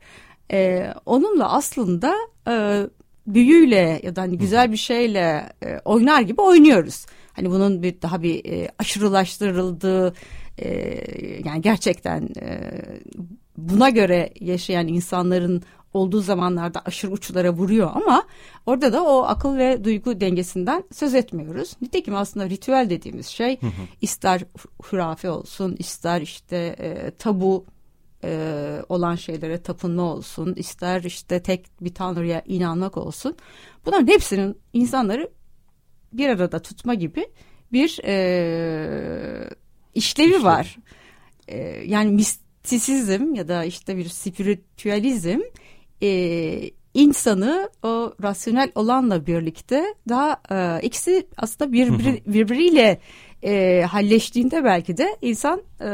E, 0.51 0.87
onunla 1.05 1.53
aslında 1.53 2.15
e, 2.47 2.83
büyüyle 3.27 3.99
ya 4.03 4.15
da 4.15 4.21
hani 4.21 4.37
güzel 4.37 4.71
bir 4.71 4.77
şeyle 4.77 5.49
e, 5.63 5.79
oynar 5.85 6.21
gibi 6.21 6.41
oynuyoruz. 6.41 7.05
Hani 7.33 7.49
bunun 7.49 7.83
bir 7.83 8.01
daha 8.01 8.23
bir 8.23 8.45
e, 8.45 8.69
aşırılaştırıldığı 8.79 10.13
e, 10.57 10.69
yani 11.45 11.61
gerçekten 11.61 12.29
e, 12.41 12.71
buna 13.57 13.89
göre 13.89 14.33
yaşayan 14.39 14.87
insanların 14.87 15.63
olduğu 15.93 16.21
zamanlarda 16.21 16.81
aşırı 16.85 17.11
uçlara 17.11 17.51
vuruyor 17.53 17.91
ama 17.93 18.23
orada 18.65 18.93
da 18.93 19.03
o 19.03 19.23
akıl 19.23 19.57
ve 19.57 19.83
duygu 19.83 20.21
dengesinden 20.21 20.83
söz 20.93 21.15
etmiyoruz. 21.15 21.73
Nitekim 21.81 22.15
aslında 22.15 22.49
ritüel 22.49 22.87
dediğimiz 22.89 23.27
şey 23.27 23.61
hı 23.61 23.67
hı. 23.67 23.71
ister 24.01 24.41
hurafe 24.83 25.29
olsun 25.29 25.75
ister 25.79 26.21
işte 26.21 26.75
e, 26.79 27.11
tabu 27.11 27.65
e, 28.23 28.81
olan 28.89 29.15
şeylere 29.15 29.61
tapınma 29.61 30.03
olsun 30.03 30.53
ister 30.53 31.03
işte 31.03 31.43
tek 31.43 31.81
bir 31.81 31.93
tanrıya 31.93 32.41
inanmak 32.45 32.97
olsun 32.97 33.35
bunların 33.85 34.07
hepsinin 34.07 34.57
insanları 34.73 35.29
bir 36.13 36.29
arada 36.29 36.59
tutma 36.59 36.93
gibi 36.93 37.27
bir 37.71 37.99
e, 38.03 39.49
işlevi 39.93 40.27
İşlevi. 40.27 40.43
var. 40.43 40.77
E, 41.47 41.57
yani 41.85 42.11
mis 42.11 42.44
mistisizm 42.71 43.33
ya 43.35 43.47
da 43.47 43.63
işte 43.63 43.97
bir 43.97 44.09
spiritüalizm 44.09 45.39
e, 46.03 46.71
insanı 46.93 47.69
o 47.83 48.13
rasyonel 48.23 48.71
olanla 48.75 49.27
birlikte 49.27 49.85
daha 50.09 50.41
e, 50.51 50.85
ikisi 50.85 51.27
aslında 51.37 51.71
birbiri, 51.71 52.23
birbiriyle 52.27 52.99
e, 53.43 53.81
halleştiğinde 53.81 54.63
belki 54.63 54.97
de 54.97 55.17
insan 55.21 55.61
e, 55.81 55.85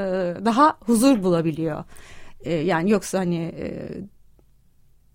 daha 0.46 0.78
huzur 0.80 1.24
bulabiliyor. 1.24 1.84
E, 2.44 2.54
yani 2.54 2.92
yoksa 2.92 3.20
hani 3.20 3.38
e, 3.38 3.88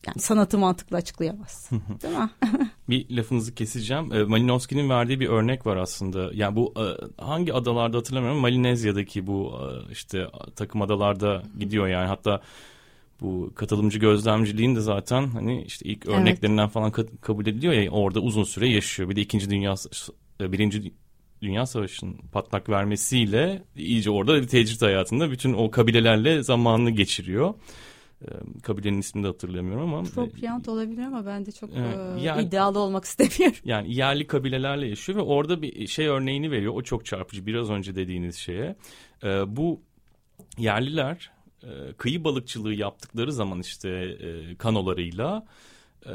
yani 0.07 0.19
sanatı 0.19 0.59
mantıklı 0.59 0.97
açıklayamaz. 0.97 1.71
Değil 2.03 2.19
mi? 2.19 2.31
bir 2.89 3.17
lafınızı 3.17 3.55
keseceğim. 3.55 4.13
E, 4.13 4.23
Malinowski'nin 4.25 4.91
verdiği 4.91 5.21
bir 5.21 5.29
örnek 5.29 5.67
var 5.67 5.77
aslında. 5.77 6.31
Yani 6.35 6.57
bu 6.57 6.75
e, 6.77 6.85
hangi 7.23 7.55
adalarda 7.55 7.99
hatırlamıyorum. 7.99 8.41
Malinezya'daki 8.41 9.27
bu 9.27 9.53
e, 9.61 9.93
işte 9.93 10.27
takım 10.57 10.83
adalarda 10.83 11.43
gidiyor 11.59 11.89
yani. 11.89 12.07
Hatta 12.07 12.41
bu 13.21 13.53
katılımcı 13.55 13.99
gözlemciliğin 13.99 14.77
de 14.77 14.81
zaten 14.81 15.27
hani 15.27 15.63
işte 15.63 15.89
ilk 15.89 16.07
evet. 16.07 16.19
örneklerinden 16.19 16.69
falan 16.69 16.93
kabul 17.21 17.47
ediliyor 17.47 17.73
ya 17.73 17.91
orada 17.91 18.21
uzun 18.21 18.45
süre 18.45 18.69
yaşıyor. 18.69 19.09
Bir 19.09 19.17
de 19.17 19.21
ikinci 19.21 19.51
dünya 19.51 19.75
birinci 20.41 20.93
Dünya 21.43 21.67
Savaşı'nın 21.67 22.17
patlak 22.33 22.69
vermesiyle 22.69 23.63
iyice 23.77 24.11
orada 24.11 24.43
bir 24.43 24.47
tecrit 24.47 24.83
hayatında 24.83 25.31
bütün 25.31 25.53
o 25.53 25.71
kabilelerle 25.71 26.43
zamanını 26.43 26.91
geçiriyor. 26.91 27.55
E, 28.23 28.29
kabilenin 28.63 28.99
ismini 28.99 29.25
de 29.25 29.29
hatırlamıyorum 29.29 29.95
ama. 29.95 30.03
Propyant 30.03 30.69
olabilir 30.69 31.03
ama 31.03 31.27
ben 31.27 31.47
de 31.47 31.53
çok 31.53 31.71
e, 31.71 31.81
yani, 32.21 32.43
iddialı 32.43 32.79
olmak 32.79 33.05
istemiyorum. 33.05 33.59
Yani 33.65 33.95
yerli 33.95 34.27
kabilelerle 34.27 34.87
yaşıyor 34.87 35.19
ve 35.19 35.23
orada 35.23 35.63
bir 35.63 35.87
şey 35.87 36.07
örneğini 36.07 36.51
veriyor. 36.51 36.75
O 36.75 36.83
çok 36.83 37.07
çarpıcı 37.07 37.47
biraz 37.47 37.71
önce 37.71 37.95
dediğiniz 37.95 38.37
şeye. 38.37 38.77
E, 39.25 39.57
bu 39.57 39.81
yerliler 40.59 41.31
e, 41.63 41.93
kıyı 41.93 42.25
balıkçılığı 42.25 42.75
yaptıkları 42.75 43.33
zaman 43.33 43.61
işte 43.61 43.89
e, 43.91 44.57
kanolarıyla 44.57 45.47
e, 46.07 46.13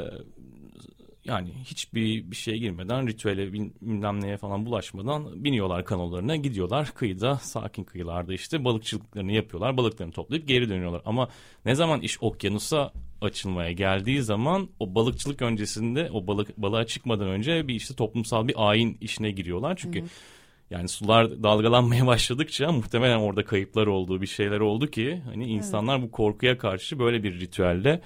yani 1.26 1.50
hiçbir 1.64 2.32
bir 2.32 2.36
şeye 2.36 2.58
girmeden 2.58 3.08
ritüele 3.08 3.54
bilmem 3.54 4.22
neye 4.22 4.38
falan 4.38 4.66
bulaşmadan 4.66 5.44
biniyorlar 5.44 5.86
kanolarına 5.86 6.36
gidiyorlar 6.36 6.92
kıyıda 6.96 7.36
sakin 7.36 7.84
kıyılarda 7.84 8.34
işte 8.34 8.64
balıkçılıklarını 8.64 9.32
yapıyorlar 9.32 9.78
balıklarını 9.78 10.14
toplayıp 10.14 10.48
geri 10.48 10.70
dönüyorlar 10.70 11.02
ama 11.06 11.30
ne 11.66 11.76
zaman 11.76 12.02
iş 12.02 12.24
okyanusa 12.24 12.94
açılmaya 13.22 13.72
geldiği 13.72 14.22
zaman 14.22 14.70
o 14.80 14.96
balıkçılık 14.96 15.42
öncesinde 15.42 16.10
o 16.12 16.28
balık 16.28 16.58
balığa 16.58 16.86
çıkmadan 16.86 17.28
önce 17.28 17.68
bir 17.68 17.76
işte 17.76 17.96
toplumsal 17.96 18.48
bir 18.48 18.70
ayin 18.70 18.98
işine 19.02 19.32
giriyorlar 19.32 19.76
çünkü 19.76 20.00
evet. 20.00 20.12
Yani 20.70 20.88
sular 20.88 21.44
dalgalanmaya 21.44 22.08
başladıkça 22.08 22.72
muhtemelen 22.72 23.18
orada 23.18 23.46
kayıplar 23.46 23.88
olduğu 23.88 24.22
bir 24.22 24.28
şeyler 24.28 24.60
oldu 24.60 24.88
ki 24.88 25.22
hani 25.26 25.46
insanlar 25.46 26.00
evet. 26.00 26.08
bu 26.08 26.12
korkuya 26.12 26.58
karşı 26.58 27.00
böyle 27.00 27.24
bir 27.24 27.40
ritüelle 27.40 28.02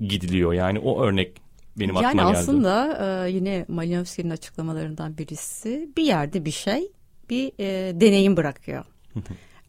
gidiliyor. 0.00 0.52
Yani 0.52 0.78
o 0.78 1.02
örnek 1.02 1.43
benim 1.78 1.94
yani 1.94 2.06
aklıma 2.06 2.22
geldi. 2.22 2.32
Yani 2.32 2.38
aslında 2.38 2.98
e, 3.26 3.30
yine 3.30 3.64
Malinowski'nin 3.68 4.30
açıklamalarından 4.30 5.18
birisi 5.18 5.88
bir 5.96 6.04
yerde 6.04 6.44
bir 6.44 6.50
şey 6.50 6.92
bir 7.30 7.52
e, 7.58 8.00
deneyim 8.00 8.36
bırakıyor. 8.36 8.84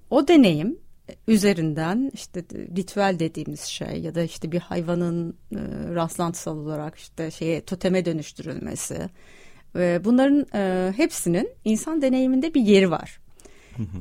o 0.10 0.28
deneyim 0.28 0.80
üzerinden 1.28 2.12
işte 2.14 2.44
ritüel 2.78 3.20
dediğimiz 3.20 3.62
şey 3.62 4.02
ya 4.02 4.16
da 4.16 4.24
işte 4.24 4.52
bir 4.52 4.60
hayvanın 4.60 5.30
e, 5.32 5.60
rastlantısal 5.96 6.58
olarak 6.58 6.96
işte 6.96 7.32
şeye 7.32 7.62
toteme 7.66 8.06
dönüştürülmesi 8.06 9.10
ve 9.76 10.02
bunların 10.04 10.46
e, 10.54 10.94
hepsinin 10.98 11.50
insan 11.66 12.02
deneyiminde 12.02 12.54
bir 12.54 12.62
yeri 12.62 12.92
var. 12.92 13.20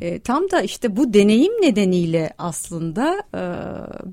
E, 0.00 0.18
tam 0.18 0.50
da 0.50 0.62
işte 0.62 0.96
bu 0.96 1.14
deneyim 1.14 1.52
nedeniyle 1.52 2.34
aslında 2.38 3.22
e, 3.34 3.42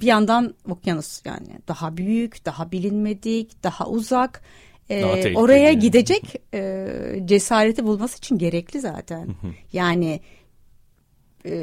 bir 0.01 0.05
yandan 0.05 0.53
okyanus 0.69 1.21
yani 1.25 1.47
daha 1.67 1.97
büyük, 1.97 2.45
daha 2.45 2.71
bilinmedik, 2.71 3.63
daha 3.63 3.87
uzak. 3.87 4.41
E, 4.89 5.35
oraya 5.35 5.73
gidecek 5.73 6.41
e, 6.53 6.87
cesareti 7.25 7.85
bulması 7.85 8.17
için 8.17 8.37
gerekli 8.37 8.79
zaten. 8.79 9.27
yani 9.73 10.19
e, 11.45 11.53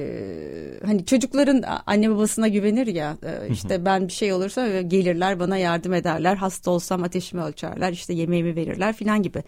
hani 0.86 1.04
çocukların 1.04 1.64
anne 1.86 2.10
babasına 2.10 2.48
güvenir 2.48 2.86
ya 2.86 3.16
e, 3.22 3.52
işte 3.52 3.84
ben 3.84 4.08
bir 4.08 4.12
şey 4.12 4.32
olursa 4.32 4.80
gelirler 4.80 5.40
bana 5.40 5.58
yardım 5.58 5.94
ederler 5.94 6.36
hasta 6.36 6.70
olsam 6.70 7.02
ateşimi 7.02 7.42
ölçerler 7.42 7.92
işte 7.92 8.14
yemeğimi 8.14 8.56
verirler 8.56 8.92
filan 8.92 9.22
gibi 9.22 9.42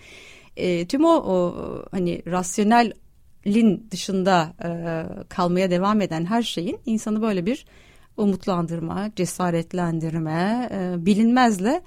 e, 0.57 0.87
tüm 0.87 1.05
o, 1.05 1.15
o 1.15 1.55
hani 1.91 2.23
rasyonel 2.27 2.93
lin 3.47 3.89
dışında 3.91 4.53
e, 4.65 4.69
kalmaya 5.29 5.71
devam 5.71 6.01
eden 6.01 6.25
her 6.25 6.43
şeyin 6.43 6.79
insanı 6.87 7.23
böyle 7.23 7.47
bir 7.47 7.67
umutlandırma, 8.17 9.11
cesaretlendirme, 9.17 10.69
e, 10.73 11.07
bilinmezle 11.07 11.83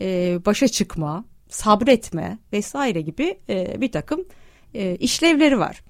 e, 0.00 0.38
başa 0.46 0.68
çıkma, 0.68 1.24
sabretme 1.48 2.38
vesaire 2.52 3.00
gibi 3.00 3.38
e, 3.48 3.80
bir 3.80 3.92
takım 3.92 4.24
e, 4.74 4.96
işlevleri 4.96 5.58
var. 5.58 5.82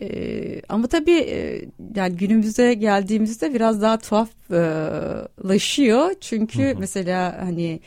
E, 0.00 0.62
ama 0.68 0.86
tabii 0.86 1.18
e, 1.18 1.64
yani 1.96 2.16
günümüze 2.16 2.74
geldiğimizde 2.74 3.54
biraz 3.54 3.82
daha 3.82 3.98
tuhaflaşıyor. 3.98 6.14
Çünkü 6.20 6.62
hı 6.62 6.70
hı. 6.70 6.74
mesela 6.78 7.38
hani 7.40 7.80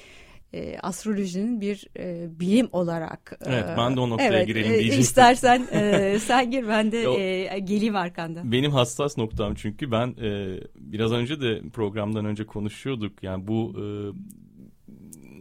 e, 0.54 0.80
astrolojinin 0.80 1.62
bir 1.62 1.88
e, 1.98 2.40
bilim 2.40 2.70
olarak. 2.72 3.40
E, 3.46 3.54
evet 3.54 3.66
ben 3.78 3.96
de 3.96 4.00
o 4.00 4.10
noktaya 4.10 4.34
evet, 4.34 4.48
girelim 4.48 4.72
e, 4.72 4.74
diyecektim. 4.74 5.02
İstersen 5.02 5.68
e, 5.72 6.18
sen 6.22 6.52
gir 6.52 6.68
ben 6.68 6.92
de 6.92 7.02
e, 7.02 7.60
geleyim 7.60 7.96
arkanda. 7.96 8.52
Benim 8.52 8.72
hassas 8.72 9.18
noktam 9.18 9.56
çünkü 9.56 9.92
ben 9.92 10.08
e, 10.08 10.60
biraz 10.76 11.12
önce 11.12 11.42
de 11.42 11.62
programdan 11.74 12.26
önce 12.26 12.46
konuşuyorduk. 12.46 13.24
Yani 13.24 13.48
bu 13.48 13.74
e, 13.78 13.84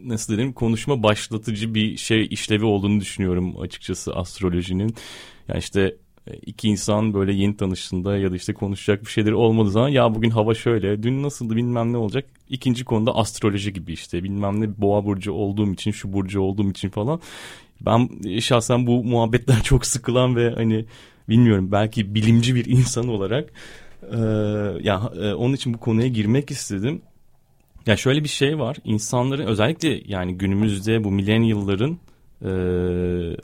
nasıl 0.03 0.33
dedim 0.33 0.53
konuşma 0.53 1.03
başlatıcı 1.03 1.73
bir 1.73 1.97
şey 1.97 2.27
işlevi 2.31 2.65
olduğunu 2.65 2.99
düşünüyorum 2.99 3.59
açıkçası 3.59 4.15
astrolojinin. 4.15 4.95
Yani 5.47 5.59
işte 5.59 5.95
iki 6.45 6.67
insan 6.67 7.13
böyle 7.13 7.33
yeni 7.33 7.57
tanıştığında 7.57 8.17
ya 8.17 8.31
da 8.31 8.35
işte 8.35 8.53
konuşacak 8.53 9.01
bir 9.01 9.09
şeyleri 9.09 9.35
olmadığı 9.35 9.71
zaman 9.71 9.89
ya 9.89 10.15
bugün 10.15 10.29
hava 10.29 10.53
şöyle 10.53 11.03
dün 11.03 11.23
nasıldı 11.23 11.55
bilmem 11.55 11.93
ne 11.93 11.97
olacak. 11.97 12.25
İkinci 12.49 12.85
konuda 12.85 13.15
astroloji 13.15 13.73
gibi 13.73 13.93
işte 13.93 14.23
bilmem 14.23 14.61
ne 14.61 14.81
boğa 14.81 15.05
burcu 15.05 15.31
olduğum 15.33 15.73
için 15.73 15.91
şu 15.91 16.13
burcu 16.13 16.41
olduğum 16.41 16.69
için 16.69 16.89
falan. 16.89 17.21
Ben 17.81 18.09
şahsen 18.39 18.87
bu 18.87 19.03
muhabbetten 19.03 19.59
çok 19.63 19.85
sıkılan 19.85 20.35
ve 20.35 20.49
hani 20.49 20.85
bilmiyorum 21.29 21.71
belki 21.71 22.15
bilimci 22.15 22.55
bir 22.55 22.65
insan 22.65 23.07
olarak 23.07 23.49
e, 24.11 24.17
ya 24.81 25.11
e, 25.21 25.33
onun 25.33 25.53
için 25.53 25.73
bu 25.73 25.77
konuya 25.77 26.07
girmek 26.07 26.51
istedim. 26.51 27.01
Ya 27.85 27.97
şöyle 27.97 28.23
bir 28.23 28.29
şey 28.29 28.59
var 28.59 28.77
insanların 28.83 29.47
özellikle 29.47 30.01
yani 30.05 30.37
günümüzde 30.37 31.03
bu 31.03 31.11
milenyılların 31.11 31.97
e, 32.45 32.51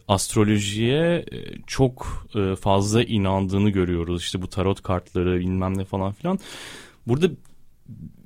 astrolojiye 0.08 1.26
e, 1.32 1.62
çok 1.68 2.28
e, 2.36 2.56
fazla 2.56 3.04
inandığını 3.04 3.70
görüyoruz. 3.70 4.22
İşte 4.22 4.42
bu 4.42 4.50
tarot 4.50 4.82
kartları 4.82 5.40
bilmem 5.40 5.78
ne 5.78 5.86
falan 5.86 6.14
filan. 6.14 6.40
Burada 7.08 7.30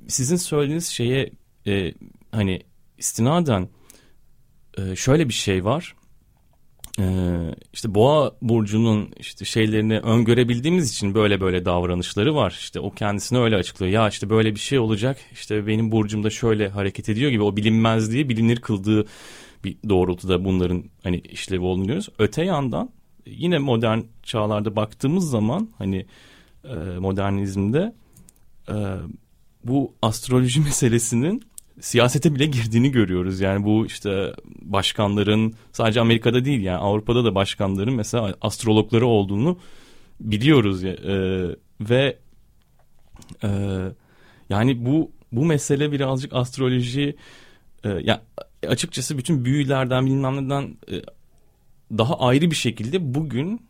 sizin 0.08 0.36
söylediğiniz 0.36 0.86
şeye 0.88 1.30
e, 1.66 1.94
hani 2.32 2.62
istinaden 2.98 3.68
e, 4.78 4.96
şöyle 4.96 5.28
bir 5.28 5.34
şey 5.34 5.64
var. 5.64 5.94
Ee, 7.00 7.04
işte 7.72 7.94
boğa 7.94 8.32
burcunun 8.42 9.12
işte 9.18 9.44
şeylerini 9.44 9.98
öngörebildiğimiz 9.98 10.90
için 10.90 11.14
böyle 11.14 11.40
böyle 11.40 11.64
davranışları 11.64 12.34
var. 12.34 12.56
İşte 12.60 12.80
o 12.80 12.90
kendisini 12.90 13.38
öyle 13.38 13.56
açıklıyor. 13.56 13.92
Ya 13.92 14.08
işte 14.08 14.30
böyle 14.30 14.54
bir 14.54 14.60
şey 14.60 14.78
olacak. 14.78 15.18
İşte 15.32 15.66
benim 15.66 15.92
burcumda 15.92 16.30
şöyle 16.30 16.68
hareket 16.68 17.08
ediyor 17.08 17.30
gibi 17.30 17.42
o 17.42 17.56
bilinmezliği 17.56 18.28
bilinir 18.28 18.56
kıldığı 18.60 19.06
bir 19.64 19.76
doğrultuda 19.88 20.44
bunların 20.44 20.84
hani 21.02 21.18
işlevi 21.18 21.60
olduğunu 21.60 21.86
görüyoruz. 21.86 22.08
Öte 22.18 22.44
yandan 22.44 22.90
yine 23.26 23.58
modern 23.58 24.00
çağlarda 24.22 24.76
baktığımız 24.76 25.30
zaman 25.30 25.68
hani 25.78 26.06
e, 26.64 26.74
modernizmde 26.98 27.94
e, 28.68 28.74
bu 29.64 29.94
astroloji 30.02 30.60
meselesinin 30.64 31.42
siyasete 31.80 32.34
bile 32.34 32.46
girdiğini 32.46 32.90
görüyoruz. 32.90 33.40
Yani 33.40 33.64
bu 33.64 33.86
işte 33.86 34.32
başkanların 34.62 35.54
sadece 35.72 36.00
Amerika'da 36.00 36.44
değil 36.44 36.60
yani 36.60 36.78
Avrupa'da 36.78 37.24
da 37.24 37.34
başkanların 37.34 37.94
mesela 37.94 38.34
astrologları 38.40 39.06
olduğunu 39.06 39.58
biliyoruz. 40.20 40.84
E, 40.84 40.96
ve 41.80 42.18
e, 43.44 43.48
yani 44.50 44.86
bu 44.86 45.10
bu 45.32 45.44
mesele 45.44 45.92
birazcık 45.92 46.32
astroloji 46.32 47.16
e, 47.84 47.88
ya 47.88 48.22
açıkçası 48.68 49.18
bütün 49.18 49.44
büyülerden 49.44 50.06
bilmem 50.06 50.46
neden 50.46 50.76
e, 50.90 51.02
daha 51.98 52.18
ayrı 52.18 52.50
bir 52.50 52.56
şekilde 52.56 53.14
bugün 53.14 53.60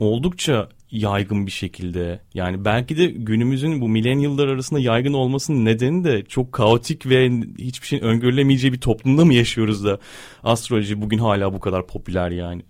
oldukça 0.00 0.68
yaygın 0.90 1.46
bir 1.46 1.50
şekilde 1.50 2.20
yani 2.34 2.64
belki 2.64 2.98
de 2.98 3.06
günümüzün 3.06 3.80
bu 3.80 3.88
milenyıllar 3.88 4.48
arasında 4.48 4.80
yaygın 4.80 5.12
olmasının 5.12 5.64
nedeni 5.64 6.04
de 6.04 6.24
çok 6.24 6.52
kaotik 6.52 7.06
ve 7.06 7.30
hiçbir 7.58 7.86
şeyin 7.86 8.02
öngörülemeyeceği 8.02 8.72
bir 8.72 8.80
toplumda 8.80 9.24
mı 9.24 9.34
yaşıyoruz 9.34 9.84
da 9.84 9.98
astroloji 10.42 11.02
bugün 11.02 11.18
hala 11.18 11.52
bu 11.52 11.60
kadar 11.60 11.86
popüler 11.86 12.30
yani. 12.30 12.62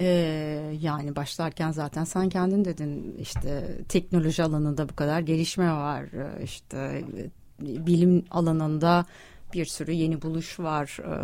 Ee, 0.00 0.76
yani 0.80 1.16
başlarken 1.16 1.70
zaten 1.70 2.04
sen 2.04 2.28
kendin 2.28 2.64
dedin 2.64 3.16
işte 3.20 3.78
teknoloji 3.88 4.42
alanında 4.42 4.88
bu 4.88 4.96
kadar 4.96 5.20
gelişme 5.20 5.72
var 5.72 6.04
işte 6.44 7.04
bilim 7.60 8.24
alanında 8.30 9.06
bir 9.52 9.64
sürü 9.64 9.92
yeni 9.92 10.22
buluş 10.22 10.60
var 10.60 10.98
e, 11.00 11.14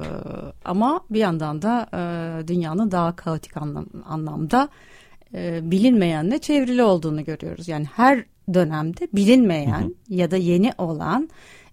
ama 0.64 1.00
bir 1.10 1.18
yandan 1.18 1.62
da 1.62 1.88
e, 1.94 2.48
dünyanın 2.48 2.90
daha 2.90 3.16
kaotik 3.16 3.56
anlam, 3.56 3.86
anlamda 4.04 4.68
e, 5.34 5.70
bilinmeyenle 5.70 6.38
çevrili 6.38 6.82
olduğunu 6.82 7.24
görüyoruz. 7.24 7.68
Yani 7.68 7.86
her 7.96 8.24
dönemde 8.54 9.08
bilinmeyen 9.12 9.80
hı 9.80 9.84
hı. 9.84 9.92
ya 10.08 10.30
da 10.30 10.36
yeni 10.36 10.72
olan 10.78 11.28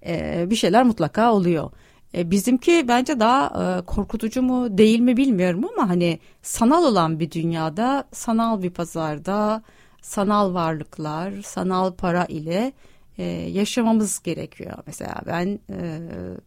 e, 0.06 0.46
bir 0.50 0.56
şeyler 0.56 0.84
mutlaka 0.84 1.34
oluyor. 1.34 1.72
E, 2.18 2.32
bizimki 2.32 2.88
bence 2.88 3.20
daha 3.20 3.46
e, 3.48 3.86
korkutucu 3.86 4.41
mu 4.41 4.78
değil 4.78 5.00
mi 5.00 5.18
bilmiyorum 5.18 5.65
ama 5.74 5.89
hani 5.89 6.20
sanal 6.41 6.84
olan 6.84 7.20
bir 7.20 7.32
dünyada, 7.32 8.04
sanal 8.12 8.62
bir 8.62 8.70
pazarda, 8.70 9.63
sanal 10.02 10.54
varlıklar, 10.54 11.34
sanal 11.44 11.94
para 11.94 12.26
ile 12.26 12.74
e, 13.17 13.23
yaşamamız 13.54 14.23
gerekiyor. 14.23 14.78
Mesela 14.88 15.21
ben 15.28 15.60
e, 15.69 15.99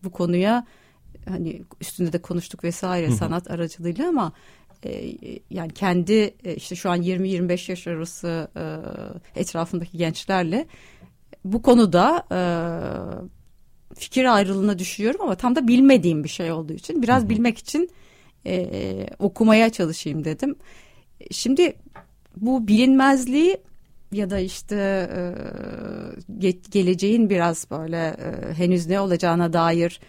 bu 0.05 0.11
konuya 0.11 0.67
hani 1.29 1.63
üstünde 1.81 2.13
de 2.13 2.19
konuştuk 2.19 2.65
vesaire 2.65 3.11
sanat 3.11 3.51
aracılığıyla 3.51 4.09
ama 4.09 4.33
e, 4.85 5.15
yani 5.51 5.73
kendi 5.73 6.35
e, 6.45 6.55
işte 6.57 6.77
şu 6.77 6.91
an 6.91 7.03
20-25 7.03 7.71
yaş 7.71 7.87
arası 7.87 8.49
e, 8.57 9.41
etrafındaki 9.41 9.99
gençlerle 9.99 10.67
bu 11.45 11.63
konuda 11.63 12.27
e, 12.33 12.41
fikir 13.95 14.35
ayrılığına 14.35 14.79
düşüyorum 14.79 15.21
ama 15.21 15.35
tam 15.35 15.57
da 15.57 15.69
bilmediğim 15.69 16.25
bir 16.25 16.29
şey 16.29 16.53
olduğu 16.53 16.73
için 16.73 17.03
biraz 17.03 17.23
hı 17.23 17.27
hı. 17.27 17.31
bilmek 17.31 17.59
için 17.59 17.91
e, 18.47 19.07
okumaya 19.19 19.71
çalışayım 19.71 20.25
dedim. 20.25 20.57
Şimdi 21.31 21.77
bu 22.37 22.69
bilinmezliği 22.69 23.57
ya 24.13 24.31
da 24.31 24.39
işte 24.39 24.77
e, 25.15 25.21
ge 26.39 26.51
geleceğin 26.51 27.31
biraz 27.31 27.71
böyle 27.71 28.07
e, 28.07 28.55
henüz 28.55 28.87
ne 28.87 29.01
olacağına 29.01 29.53
dair 29.53 30.01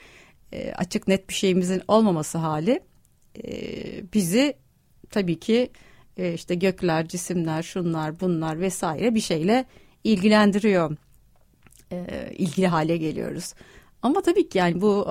e, 0.52 0.72
açık 0.72 1.08
net 1.08 1.30
bir 1.30 1.34
şeyimizin 1.34 1.82
olmaması 1.88 2.38
hali 2.38 2.80
e, 3.44 3.54
bizi 4.14 4.54
tabii 5.10 5.40
ki 5.40 5.70
e, 6.18 6.34
işte 6.34 6.56
gökler, 6.56 7.08
cisimler, 7.08 7.64
şunlar, 7.64 8.20
bunlar 8.20 8.60
vesaire 8.60 9.16
bir 9.16 9.22
şeyle 9.22 9.66
ilgilendiriyor. 10.04 10.98
E, 11.92 12.30
ilgili 12.38 12.68
hale 12.68 12.98
geliyoruz. 12.98 13.54
Ama 14.02 14.22
tabii 14.22 14.50
ki 14.50 14.58
yani 14.58 14.82
bu 14.82 15.08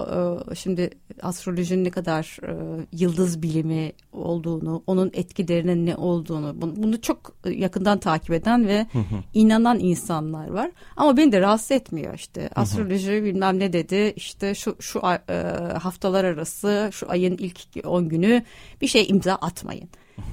e, 0.51 0.55
şimdi 0.55 0.90
astrolojinin 1.22 1.85
ne 1.85 1.90
kadar 1.90 2.38
e, 2.42 2.81
yıldız 2.92 3.42
bilimi 3.42 3.92
olduğunu, 4.12 4.83
onun 4.87 5.11
etkilerinin 5.14 5.87
ne 5.87 5.96
olduğunu 5.96 6.55
bunu 6.62 7.01
çok 7.01 7.35
yakından 7.44 7.98
takip 7.98 8.31
eden 8.31 8.66
ve 8.66 8.87
inanan 9.35 9.79
insanlar 9.79 10.48
var. 10.48 10.70
Ama 10.96 11.16
beni 11.16 11.33
de 11.33 11.40
rahatsız 11.40 11.70
etmiyor 11.70 12.14
işte. 12.14 12.51
Astroloji 12.57 13.24
bilmem 13.24 13.59
ne 13.59 13.72
dedi 13.72 14.12
işte 14.16 14.55
şu 14.55 14.77
şu 14.81 15.03
e, 15.29 15.35
haftalar 15.79 16.24
arası 16.24 16.90
şu 16.92 17.11
ayın 17.11 17.37
ilk 17.37 17.87
10 17.87 18.09
günü 18.09 18.42
bir 18.81 18.87
şey 18.87 19.07
imza 19.09 19.35
atmayın. 19.35 19.88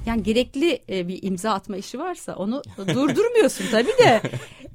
Yani 0.06 0.24
gerekli 0.24 0.80
e, 0.90 1.08
bir 1.08 1.24
imza 1.24 1.52
atma 1.52 1.78
işi 1.78 2.00
varsa 2.00 2.36
onu 2.36 2.62
durdurmuyorsun 2.78 3.66
tabii 3.72 3.98
de. 4.04 4.22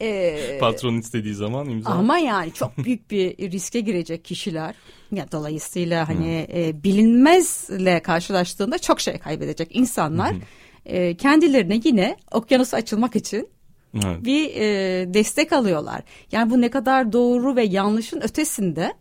E, 0.00 0.58
Patron 0.58 0.94
istediği 0.94 1.34
zaman 1.34 1.68
imza. 1.68 1.90
Ama 1.90 2.18
yani 2.18 2.52
çok 2.52 2.78
büyük 2.78 3.10
bir 3.10 3.52
riske 3.52 3.80
girecek 3.80 4.24
kişiler. 4.24 4.74
Ya 5.12 5.32
dolayısıyla 5.32 6.08
hani 6.08 6.46
hmm. 6.48 6.60
e, 6.60 6.82
bilinmezle 6.82 8.00
karşılaştığında 8.02 8.78
çok 8.78 9.00
şey 9.00 9.18
kaybedecek 9.18 9.76
insanlar. 9.76 10.32
Hmm. 10.32 10.40
E, 10.86 11.16
kendilerine 11.16 11.80
yine 11.84 12.16
okyanusu 12.32 12.76
açılmak 12.76 13.16
için 13.16 13.48
Evet. 13.94 14.24
bir 14.24 14.50
e, 14.54 15.14
destek 15.14 15.52
alıyorlar. 15.52 16.02
Yani 16.32 16.50
bu 16.50 16.60
ne 16.60 16.70
kadar 16.70 17.12
doğru 17.12 17.56
ve 17.56 17.64
yanlışın 17.64 18.20
ötesinde 18.20 18.92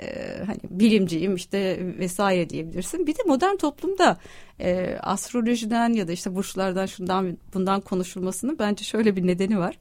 e, 0.00 0.36
hani 0.46 0.58
bilimciyim 0.70 1.34
işte 1.34 1.78
vesaire 1.98 2.50
diyebilirsin. 2.50 3.06
Bir 3.06 3.14
de 3.14 3.22
modern 3.26 3.56
toplumda 3.56 4.18
e, 4.60 4.96
astrolojiden 5.02 5.92
ya 5.92 6.08
da 6.08 6.12
işte 6.12 6.34
burçlardan 6.34 6.86
şundan 6.86 7.38
bundan 7.54 7.80
konuşulmasının 7.80 8.58
bence 8.58 8.84
şöyle 8.84 9.16
bir 9.16 9.26
nedeni 9.26 9.58
var. 9.58 9.78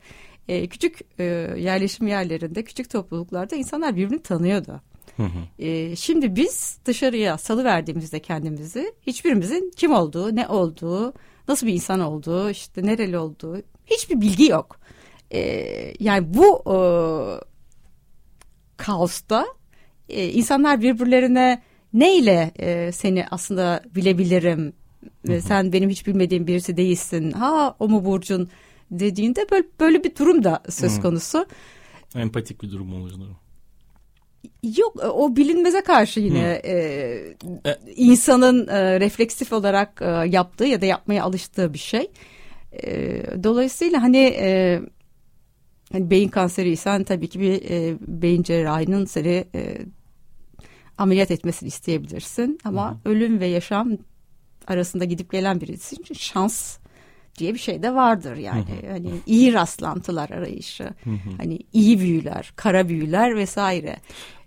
E, 0.48 0.68
küçük 0.68 1.00
e, 1.20 1.24
yerleşim 1.58 2.08
yerlerinde, 2.08 2.64
küçük 2.64 2.90
topluluklarda 2.90 3.56
insanlar 3.56 3.96
birbirini 3.96 4.22
tanıyordu. 4.22 4.82
Hı 5.18 5.24
hı. 5.24 5.64
E, 5.66 5.96
şimdi 5.96 6.36
biz 6.36 6.80
dışarıya 6.86 7.38
salı 7.38 7.64
verdiğimizde 7.64 8.20
kendimizi 8.20 8.94
hiçbirimizin 9.08 9.72
kim 9.76 9.92
olduğu, 9.92 10.36
ne 10.36 10.48
olduğu, 10.48 11.14
nasıl 11.48 11.68
bir 11.68 11.74
insan 11.74 12.00
olduğu, 12.00 12.50
işte 12.50 12.86
nereli 12.86 13.18
olduğu 13.18 13.58
hiçbir 13.86 14.22
bilgi 14.22 14.46
yok. 14.46 14.80
E, 15.32 15.40
yani 16.00 16.34
bu 16.34 16.64
e, 16.66 16.78
kaosta 18.78 19.46
e, 20.10 20.30
insanlar 20.30 20.82
birbirlerine 20.82 21.62
neyle 21.94 22.52
e, 22.60 22.92
seni 22.92 23.26
aslında 23.32 23.84
bilebilirim 23.96 24.74
ve 25.28 25.42
sen 25.42 25.74
benim 25.74 25.90
hiç 25.90 26.08
bilmediğim 26.08 26.48
birisi 26.48 26.78
değilsin 26.78 27.32
ha 27.32 27.76
o 27.80 27.90
mu 27.90 28.06
burcun 28.06 28.50
dediğinde 28.92 29.46
böyle, 29.52 29.68
böyle 29.80 30.04
bir 30.04 30.16
durum 30.16 30.44
da 30.44 30.64
söz 30.70 31.00
konusu. 31.02 31.46
Empatik 32.16 32.62
bir 32.62 32.72
durum 32.72 32.94
olur. 32.94 33.12
Yok 34.78 34.96
o 35.04 35.36
bilinmeze 35.36 35.82
karşı 35.82 36.20
yine 36.20 36.62
e, 36.64 36.74
e, 36.74 37.78
insanın 37.96 38.68
e, 38.68 39.00
refleksif 39.00 39.54
olarak 39.54 40.02
e, 40.02 40.06
yaptığı 40.06 40.66
ya 40.66 40.82
da 40.82 40.86
yapmaya 40.86 41.24
alıştığı 41.24 41.74
bir 41.74 41.80
şey. 41.80 42.12
E, 42.84 43.24
dolayısıyla 43.44 44.02
hani 44.02 44.18
e, 44.40 44.82
hani 45.92 46.10
beyin 46.10 46.30
kanseriysen 46.30 47.04
tabii 47.04 47.28
ki 47.28 47.40
bir 47.40 47.70
e, 47.70 47.98
beyin 48.08 48.44
cerrahinin 48.44 49.06
seni 49.06 49.46
e, 49.56 49.78
ameliyat 51.00 51.32
etmesini 51.32 51.68
isteyebilirsin. 51.68 52.60
Ama 52.64 52.92
Hı-hı. 52.92 53.00
ölüm 53.06 53.40
ve 53.40 53.48
yaşam 53.48 53.90
arasında 54.68 55.06
gidip 55.06 55.32
gelen 55.32 55.62
birisi 55.62 55.96
için 55.96 56.14
şans 56.14 56.78
diye 57.38 57.54
bir 57.54 57.60
şey 57.60 57.84
de 57.84 57.96
vardır 57.96 58.36
yani. 58.36 58.82
Hı-hı. 58.82 58.92
Hani 58.92 59.12
iyi 59.26 59.54
rastlantılar 59.54 60.30
arayışı. 60.30 60.84
Hı-hı. 60.84 61.38
Hani 61.38 61.60
iyi 61.74 62.00
büyüler, 62.00 62.54
kara 62.56 62.90
büyüler 62.90 63.36
vesaire. 63.36 63.98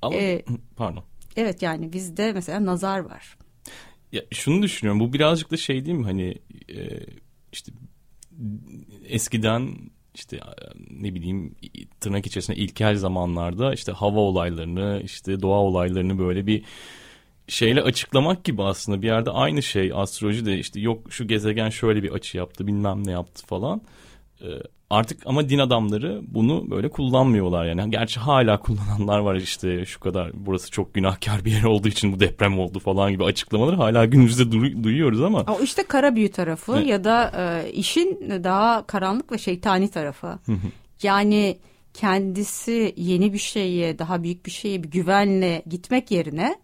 Ama 0.03 0.17
ee, 0.17 0.45
pardon. 0.77 1.05
Evet 1.37 1.63
yani 1.63 1.93
bizde 1.93 2.33
mesela 2.33 2.65
nazar 2.65 2.99
var. 2.99 3.37
Ya 4.13 4.23
şunu 4.31 4.63
düşünüyorum. 4.63 5.01
Bu 5.01 5.13
birazcık 5.13 5.51
da 5.51 5.57
şey 5.57 5.85
değil 5.85 5.99
mi 5.99 6.05
hani 6.05 6.39
e, 6.69 7.07
işte 7.53 7.73
eskiden 9.05 9.77
işte 10.15 10.41
ne 10.91 11.15
bileyim 11.15 11.55
tırnak 12.01 12.27
içerisinde 12.27 12.57
ilkel 12.57 12.97
zamanlarda 12.97 13.75
işte 13.75 13.93
hava 13.93 14.21
olaylarını 14.21 15.01
işte 15.05 15.43
doğa 15.43 15.59
olaylarını 15.59 16.19
böyle 16.19 16.47
bir 16.47 16.63
şeyle 17.49 17.83
açıklamak 17.83 18.45
gibi 18.45 18.63
aslında 18.63 19.03
bir 19.03 19.07
yerde 19.07 19.31
aynı 19.31 19.63
şey 19.63 19.93
astroloji 19.95 20.47
de 20.47 20.59
işte 20.59 20.81
yok 20.81 21.13
şu 21.13 21.29
gezegen 21.29 21.69
şöyle 21.69 22.03
bir 22.03 22.11
açı 22.11 22.37
yaptı 22.39 22.67
bilmem 22.67 23.07
ne 23.07 23.11
yaptı 23.11 23.47
falan. 23.47 23.83
Ee, 24.43 24.47
artık 24.91 25.23
ama 25.27 25.49
din 25.49 25.59
adamları 25.59 26.23
bunu 26.29 26.71
böyle 26.71 26.89
kullanmıyorlar 26.91 27.65
yani. 27.65 27.91
Gerçi 27.91 28.21
hala 28.21 28.61
kullananlar 28.61 29.19
var 29.19 29.35
işte 29.35 29.85
şu 29.87 30.01
kadar 30.01 30.31
burası 30.35 30.71
çok 30.71 30.95
günahkar 30.95 31.45
bir 31.45 31.53
yer 31.53 31.63
olduğu 31.63 31.89
için 31.89 32.13
bu 32.13 32.21
deprem 32.21 32.59
oldu 32.59 32.79
falan 32.79 33.13
gibi 33.13 33.25
açıklamaları 33.25 33.77
hala 33.77 34.05
günümüzde 34.05 34.43
du- 34.43 34.85
duyuyoruz 34.85 35.23
ama. 35.23 35.41
O 35.41 35.63
işte 35.63 35.83
kara 35.83 36.17
büyü 36.17 36.31
tarafı 36.31 36.73
evet. 36.77 36.87
ya 36.87 37.05
da 37.05 37.33
e, 37.37 37.73
işin 37.73 38.41
daha 38.45 38.87
karanlık 38.87 39.33
ve 39.33 39.39
şeytani 39.39 39.91
tarafı. 39.91 40.39
yani 41.03 41.59
kendisi 41.95 42.95
yeni 42.97 43.33
bir 43.33 43.39
şeye 43.39 43.99
daha 43.99 44.23
büyük 44.23 44.47
bir 44.47 44.51
şeye 44.51 44.83
bir 44.83 44.91
güvenle 44.91 45.63
gitmek 45.67 46.11
yerine 46.11 46.57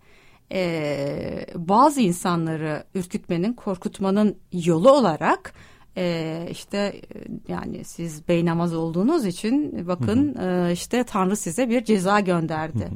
e, 0.53 1.47
bazı 1.55 2.01
insanları 2.01 2.85
ürkütmenin 2.95 3.53
korkutmanın 3.53 4.37
yolu 4.53 4.93
olarak 4.93 5.55
e, 5.99 6.49
işte 6.51 7.01
yani 7.49 7.85
siz 7.85 8.29
beynamaz 8.29 8.75
olduğunuz 8.75 9.27
için 9.27 9.89
bakın 9.89 10.35
E, 10.35 10.73
işte 10.73 11.05
Tanrı 11.05 11.37
size 11.37 11.69
bir 11.69 11.85
ceza 11.85 12.21
gönderdi. 12.21 12.89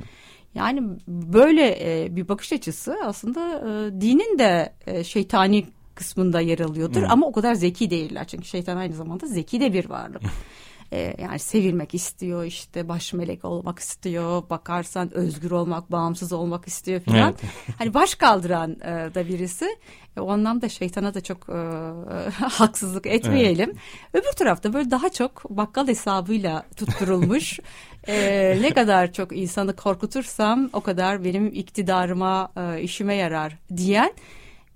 Yani 0.55 0.83
böyle 1.09 1.79
e, 1.81 2.17
bir 2.17 2.29
bakış 2.29 2.53
açısı 2.53 2.97
aslında 3.05 3.59
e, 3.59 4.01
dinin 4.01 4.39
de 4.39 4.73
e, 4.87 5.05
şeytani 5.05 5.65
kısmında 5.95 6.41
yer 6.41 6.59
alıyordur. 6.59 7.03
Ama 7.09 7.27
o 7.27 7.33
kadar 7.33 7.55
zeki 7.55 7.91
değiller. 7.91 8.27
Çünkü 8.27 8.45
şeytan 8.45 8.77
aynı 8.77 8.95
zamanda 8.95 9.27
zeki 9.27 9.61
de 9.61 9.73
bir 9.73 9.91
varlık. 9.91 10.23
e, 10.93 11.15
yani 11.23 11.39
sevilmek 11.39 11.95
istiyor 11.95 12.45
işte 12.45 12.89
baş 12.89 13.13
melek 13.13 13.45
olmak 13.45 13.79
istiyor 13.79 14.43
bakarsan 14.51 15.15
özgür 15.15 15.51
olmak 15.51 15.93
bağımsız 15.93 16.33
olmak 16.33 16.69
istiyor 16.69 17.01
filan 17.01 17.35
evet. 17.41 17.53
hani 17.79 17.95
baş 17.95 18.15
kaldıran 18.15 18.71
e, 18.71 19.15
da 19.15 19.29
birisi 19.29 19.77
e, 20.17 20.21
o 20.21 20.31
anlamda 20.31 20.69
şeytana 20.69 21.15
da 21.15 21.21
çok 21.21 21.49
e, 21.49 21.53
haksızlık 22.45 23.07
etmeyelim 23.07 23.71
evet. 23.71 24.25
öbür 24.25 24.33
tarafta 24.33 24.73
böyle 24.73 24.91
daha 24.91 25.09
çok 25.09 25.51
bakkal 25.51 25.89
hesabıyla 25.89 26.65
tutturulmuş 26.77 27.61
e, 28.09 28.59
ne 28.63 28.71
kadar 28.71 29.13
çok 29.13 29.37
insanı 29.37 29.77
korkutursam 29.77 30.71
o 30.73 30.81
kadar 30.81 31.25
benim 31.25 31.47
iktidarıma 31.47 32.53
e, 32.57 32.83
işime 32.83 33.15
yarar 33.15 33.59
diyen 33.77 34.13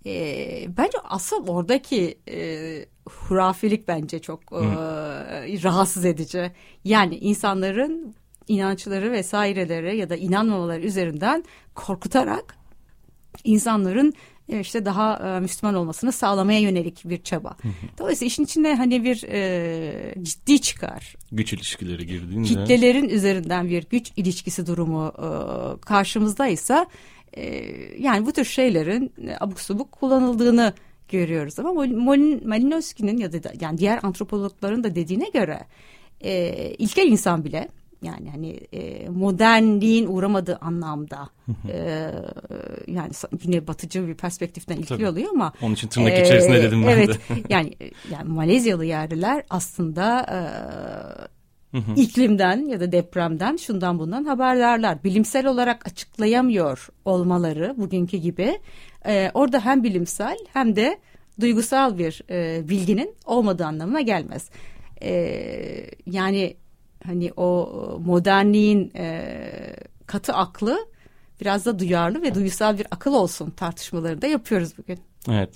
e, 0.06 0.76
bence 0.76 0.98
asıl 1.04 1.48
oradaki 1.48 2.18
e, 2.28 2.38
hurafilik 3.08 3.88
bence 3.88 4.18
çok 4.18 4.40
e, 4.52 4.56
rahatsız 5.62 6.04
edici. 6.04 6.52
Yani 6.84 7.16
insanların 7.16 8.14
inançları 8.48 9.12
vesaireleri 9.12 9.96
ya 9.96 10.10
da 10.10 10.16
inanmamaları 10.16 10.82
üzerinden 10.82 11.44
korkutarak 11.74 12.56
insanların 13.44 14.12
e, 14.48 14.60
işte 14.60 14.84
daha 14.84 15.36
e, 15.36 15.40
Müslüman 15.40 15.74
olmasını 15.74 16.12
sağlamaya 16.12 16.60
yönelik 16.60 17.02
bir 17.04 17.22
çaba. 17.22 17.56
Dolayısıyla 17.98 18.26
işin 18.26 18.44
içinde 18.44 18.74
hani 18.74 19.04
bir 19.04 19.22
e, 19.22 20.14
ciddi 20.22 20.60
çıkar. 20.60 21.16
Güç 21.32 21.52
ilişkileri 21.52 22.06
girdiğinde. 22.06 22.48
Kitlelerin 22.48 23.08
üzerinden 23.08 23.68
bir 23.68 23.86
güç 23.90 24.12
ilişkisi 24.16 24.66
durumu 24.66 25.12
e, 25.18 25.28
karşımızdaysa 25.80 26.86
e, 27.36 27.44
yani 27.98 28.26
bu 28.26 28.32
tür 28.32 28.44
şeylerin 28.44 29.12
e, 29.28 29.36
abuk 29.40 29.60
subuk 29.60 29.92
kullanıldığını 29.92 30.72
görüyoruz. 31.08 31.58
Ama 31.58 31.72
Malinowski'nin 32.44 33.16
ya 33.16 33.32
da 33.32 33.52
yani 33.60 33.78
diğer 33.78 34.00
antropologların 34.02 34.84
da 34.84 34.94
dediğine 34.94 35.28
göre 35.28 35.60
e, 36.20 36.52
ilkel 36.78 37.06
insan 37.06 37.44
bile 37.44 37.68
yani 38.02 38.30
hani 38.30 38.50
e, 38.72 39.08
modernliğin 39.08 40.06
uğramadığı 40.06 40.56
anlamda 40.56 41.28
e, 41.68 42.10
yani 42.86 43.10
yine 43.42 43.66
batıcı 43.66 44.08
bir 44.08 44.14
perspektiften 44.14 44.76
ilgili 44.76 45.08
oluyor 45.08 45.28
ama 45.30 45.52
onun 45.62 45.74
için 45.74 45.88
tırnak 45.88 46.12
e, 46.12 46.22
içerisinde 46.22 46.62
dedim 46.62 46.82
ben 46.82 46.88
evet, 46.88 47.08
de. 47.08 47.18
yani 47.48 47.74
yani 48.10 48.28
Malezyalı 48.28 48.84
yerliler 48.84 49.44
aslında 49.50 50.20
e, 50.20 50.40
iklimden 51.96 52.68
ya 52.68 52.80
da 52.80 52.92
depremden 52.92 53.56
şundan 53.56 53.98
bundan 53.98 54.24
haberdarlar. 54.24 55.04
Bilimsel 55.04 55.46
olarak 55.46 55.86
açıklayamıyor 55.86 56.88
olmaları 57.04 57.74
bugünkü 57.76 58.16
gibi 58.16 58.58
e, 59.06 59.30
orada 59.34 59.60
hem 59.60 59.84
bilimsel 59.84 60.36
hem 60.52 60.76
de 60.76 60.98
duygusal 61.40 61.98
bir 61.98 62.22
e, 62.30 62.68
bilginin 62.68 63.14
olmadığı 63.24 63.66
anlamına 63.66 64.00
gelmez. 64.00 64.50
E, 65.02 65.10
yani 66.06 66.56
hani 67.04 67.32
o 67.36 67.70
modernliğin 68.04 68.92
e, 68.96 69.22
katı 70.06 70.32
aklı 70.32 70.78
biraz 71.40 71.66
da 71.66 71.78
duyarlı 71.78 72.22
ve 72.22 72.34
duysal 72.34 72.78
bir 72.78 72.86
akıl 72.90 73.14
olsun 73.14 73.50
tartışmaları 73.50 74.22
da 74.22 74.26
yapıyoruz 74.26 74.78
bugün. 74.78 74.98
Evet. 75.28 75.50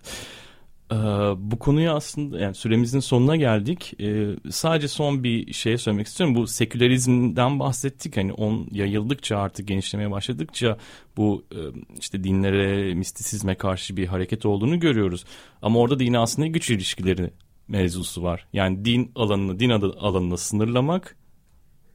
Ee, 0.92 0.96
bu 1.36 1.58
konuyu 1.58 1.90
aslında 1.90 2.40
yani 2.40 2.54
süremizin 2.54 3.00
sonuna 3.00 3.36
geldik. 3.36 3.94
Ee, 4.00 4.26
sadece 4.50 4.88
son 4.88 5.24
bir 5.24 5.52
şey 5.52 5.78
söylemek 5.78 6.06
istiyorum. 6.06 6.34
Bu 6.34 6.46
sekülerizmden 6.46 7.60
bahsettik. 7.60 8.16
Hani 8.16 8.32
on 8.32 8.68
yayıldıkça 8.72 9.38
artık 9.38 9.68
genişlemeye 9.68 10.10
başladıkça 10.10 10.78
bu 11.16 11.44
e, 11.52 11.58
işte 12.00 12.24
dinlere, 12.24 12.94
mistisizme 12.94 13.54
karşı 13.54 13.96
bir 13.96 14.06
hareket 14.06 14.46
olduğunu 14.46 14.80
görüyoruz. 14.80 15.24
Ama 15.62 15.78
orada 15.78 15.98
da 15.98 16.02
yine 16.02 16.18
aslında 16.18 16.48
güç 16.48 16.70
ilişkileri 16.70 17.30
mevzusu 17.68 18.22
var. 18.22 18.46
Yani 18.52 18.84
din 18.84 19.12
alanını, 19.14 19.58
din 19.58 19.70
alanını 19.70 20.38
sınırlamak 20.38 21.16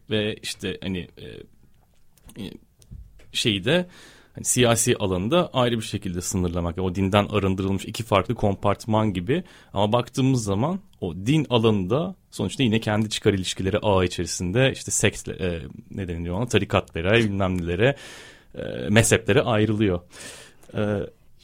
ve 0.10 0.36
işte 0.36 0.78
hani 0.82 1.08
e, 1.18 1.26
e, 2.44 2.52
şeyi 3.32 3.64
hani 4.36 4.46
siyasi 4.46 4.96
alanında 4.98 5.50
ayrı 5.54 5.78
bir 5.78 5.84
şekilde 5.84 6.22
sınırlamak. 6.22 6.78
O 6.78 6.96
dinden 6.96 7.26
arındırılmış 7.26 7.86
iki 7.86 8.04
farklı 8.04 8.36
kompartman 8.36 9.14
gibi. 9.14 9.44
Ama 9.74 9.94
baktığımız 9.94 10.44
zaman 10.44 10.80
o 11.02 11.16
din 11.16 11.48
alanında 11.50 12.16
sonuçta 12.32 12.64
yine 12.64 12.80
kendi 12.80 13.10
çıkar 13.10 13.34
ilişkileri 13.34 13.80
ağ 13.80 14.06
içerisinde 14.06 14.72
işte 14.72 14.92
sekt 14.92 15.28
e, 15.30 15.62
ne 15.92 16.08
deniliyor 16.08 16.36
ona 16.36 16.46
tarikatlara 16.46 17.14
bilmem 17.14 17.62
nelere 17.62 17.96
e, 18.56 18.62
mezheplere 18.90 19.42
ayrılıyor. 19.42 20.02
E, 20.74 20.82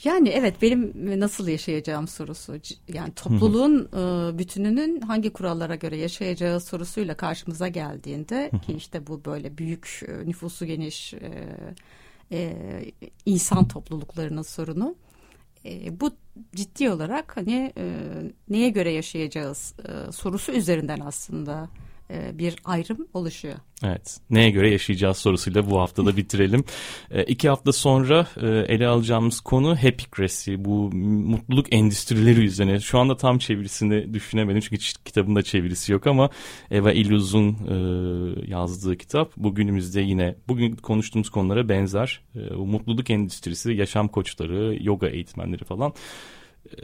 yani 0.04 0.30
evet 0.30 0.56
benim 0.62 0.94
nasıl 1.20 1.48
yaşayacağım 1.48 2.08
sorusu 2.08 2.54
yani 2.94 3.14
topluluğun 3.14 3.86
e, 3.86 4.38
bütününün 4.38 5.02
hangi 5.02 5.30
kurallara 5.34 5.76
göre 5.76 5.98
yaşayacağı 5.98 6.60
sorusuyla 6.60 7.18
karşımıza 7.18 7.68
geldiğinde 7.68 8.52
ki 8.66 8.74
işte 8.74 9.08
bu 9.08 9.26
böyle 9.26 9.58
büyük 9.58 10.02
e, 10.08 10.28
nüfusu 10.28 10.66
geniş 10.66 11.14
e, 11.14 11.48
e, 12.32 12.56
insan 13.26 13.68
topluluklarının 13.68 14.42
sorunu. 14.42 14.96
E, 15.66 16.00
bu 16.00 16.12
ciddi 16.56 16.90
olarak 16.90 17.38
hani 17.38 17.74
e, 17.78 17.96
neye 18.50 18.70
göre 18.70 18.92
yaşayacağız 18.92 19.74
e, 19.80 20.12
sorusu 20.12 20.52
üzerinden 20.52 21.00
aslında 21.00 21.70
bir 22.34 22.56
ayrım 22.66 23.08
oluşuyor. 23.14 23.56
Evet. 23.84 24.18
Neye 24.30 24.50
göre 24.50 24.72
yaşayacağız 24.72 25.18
sorusuyla 25.18 25.70
bu 25.70 25.80
haftada 25.80 26.18
bitirelim. 26.18 26.64
E, 27.12 27.24
iki 27.24 27.50
hafta 27.50 27.72
sonra 27.72 28.28
e, 28.42 28.48
ele 28.48 28.88
alacağımız 28.88 29.40
konu 29.40 29.76
Happycracy. 29.76 30.56
Bu 30.58 30.92
mutluluk 30.94 31.74
endüstrileri 31.74 32.46
üzerine. 32.46 32.80
Şu 32.80 33.00
anda 33.00 33.18
tam 33.18 33.38
çevirisini 33.38 34.14
düşünemedim 34.14 34.62
çünkü 34.62 34.78
kitabında 35.06 35.42
çevirisi 35.42 35.92
yok 35.92 36.08
ama 36.08 36.30
Eva 36.72 36.92
Illuz'un 36.92 37.48
e, 37.48 37.76
yazdığı 38.52 38.98
kitap. 38.98 39.38
Bugünümüzde 39.38 40.02
yine 40.02 40.36
bugün 40.48 40.76
konuştuğumuz 40.76 41.30
konulara 41.30 41.70
benzer. 41.70 42.22
E, 42.36 42.58
bu 42.58 42.66
mutluluk 42.66 43.10
endüstrisi, 43.10 43.74
yaşam 43.74 44.08
koçları, 44.08 44.78
yoga 44.82 45.08
eğitmenleri 45.08 45.64
falan 45.64 45.94
e, 46.66 46.78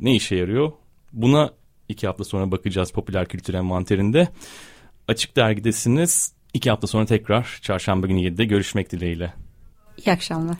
ne 0.00 0.14
işe 0.14 0.36
yarıyor? 0.36 0.72
Buna 1.12 1.52
iki 1.88 2.06
hafta 2.06 2.24
sonra 2.24 2.50
bakacağız 2.50 2.90
popüler 2.90 3.28
kültür 3.28 3.54
envanterinde. 3.54 4.28
Açık 5.08 5.36
Dergi'desiniz. 5.36 6.32
İki 6.54 6.70
hafta 6.70 6.86
sonra 6.86 7.06
tekrar 7.06 7.58
çarşamba 7.62 8.06
günü 8.06 8.20
7'de 8.20 8.44
görüşmek 8.44 8.92
dileğiyle. 8.92 9.32
İyi 9.96 10.12
akşamlar. 10.12 10.56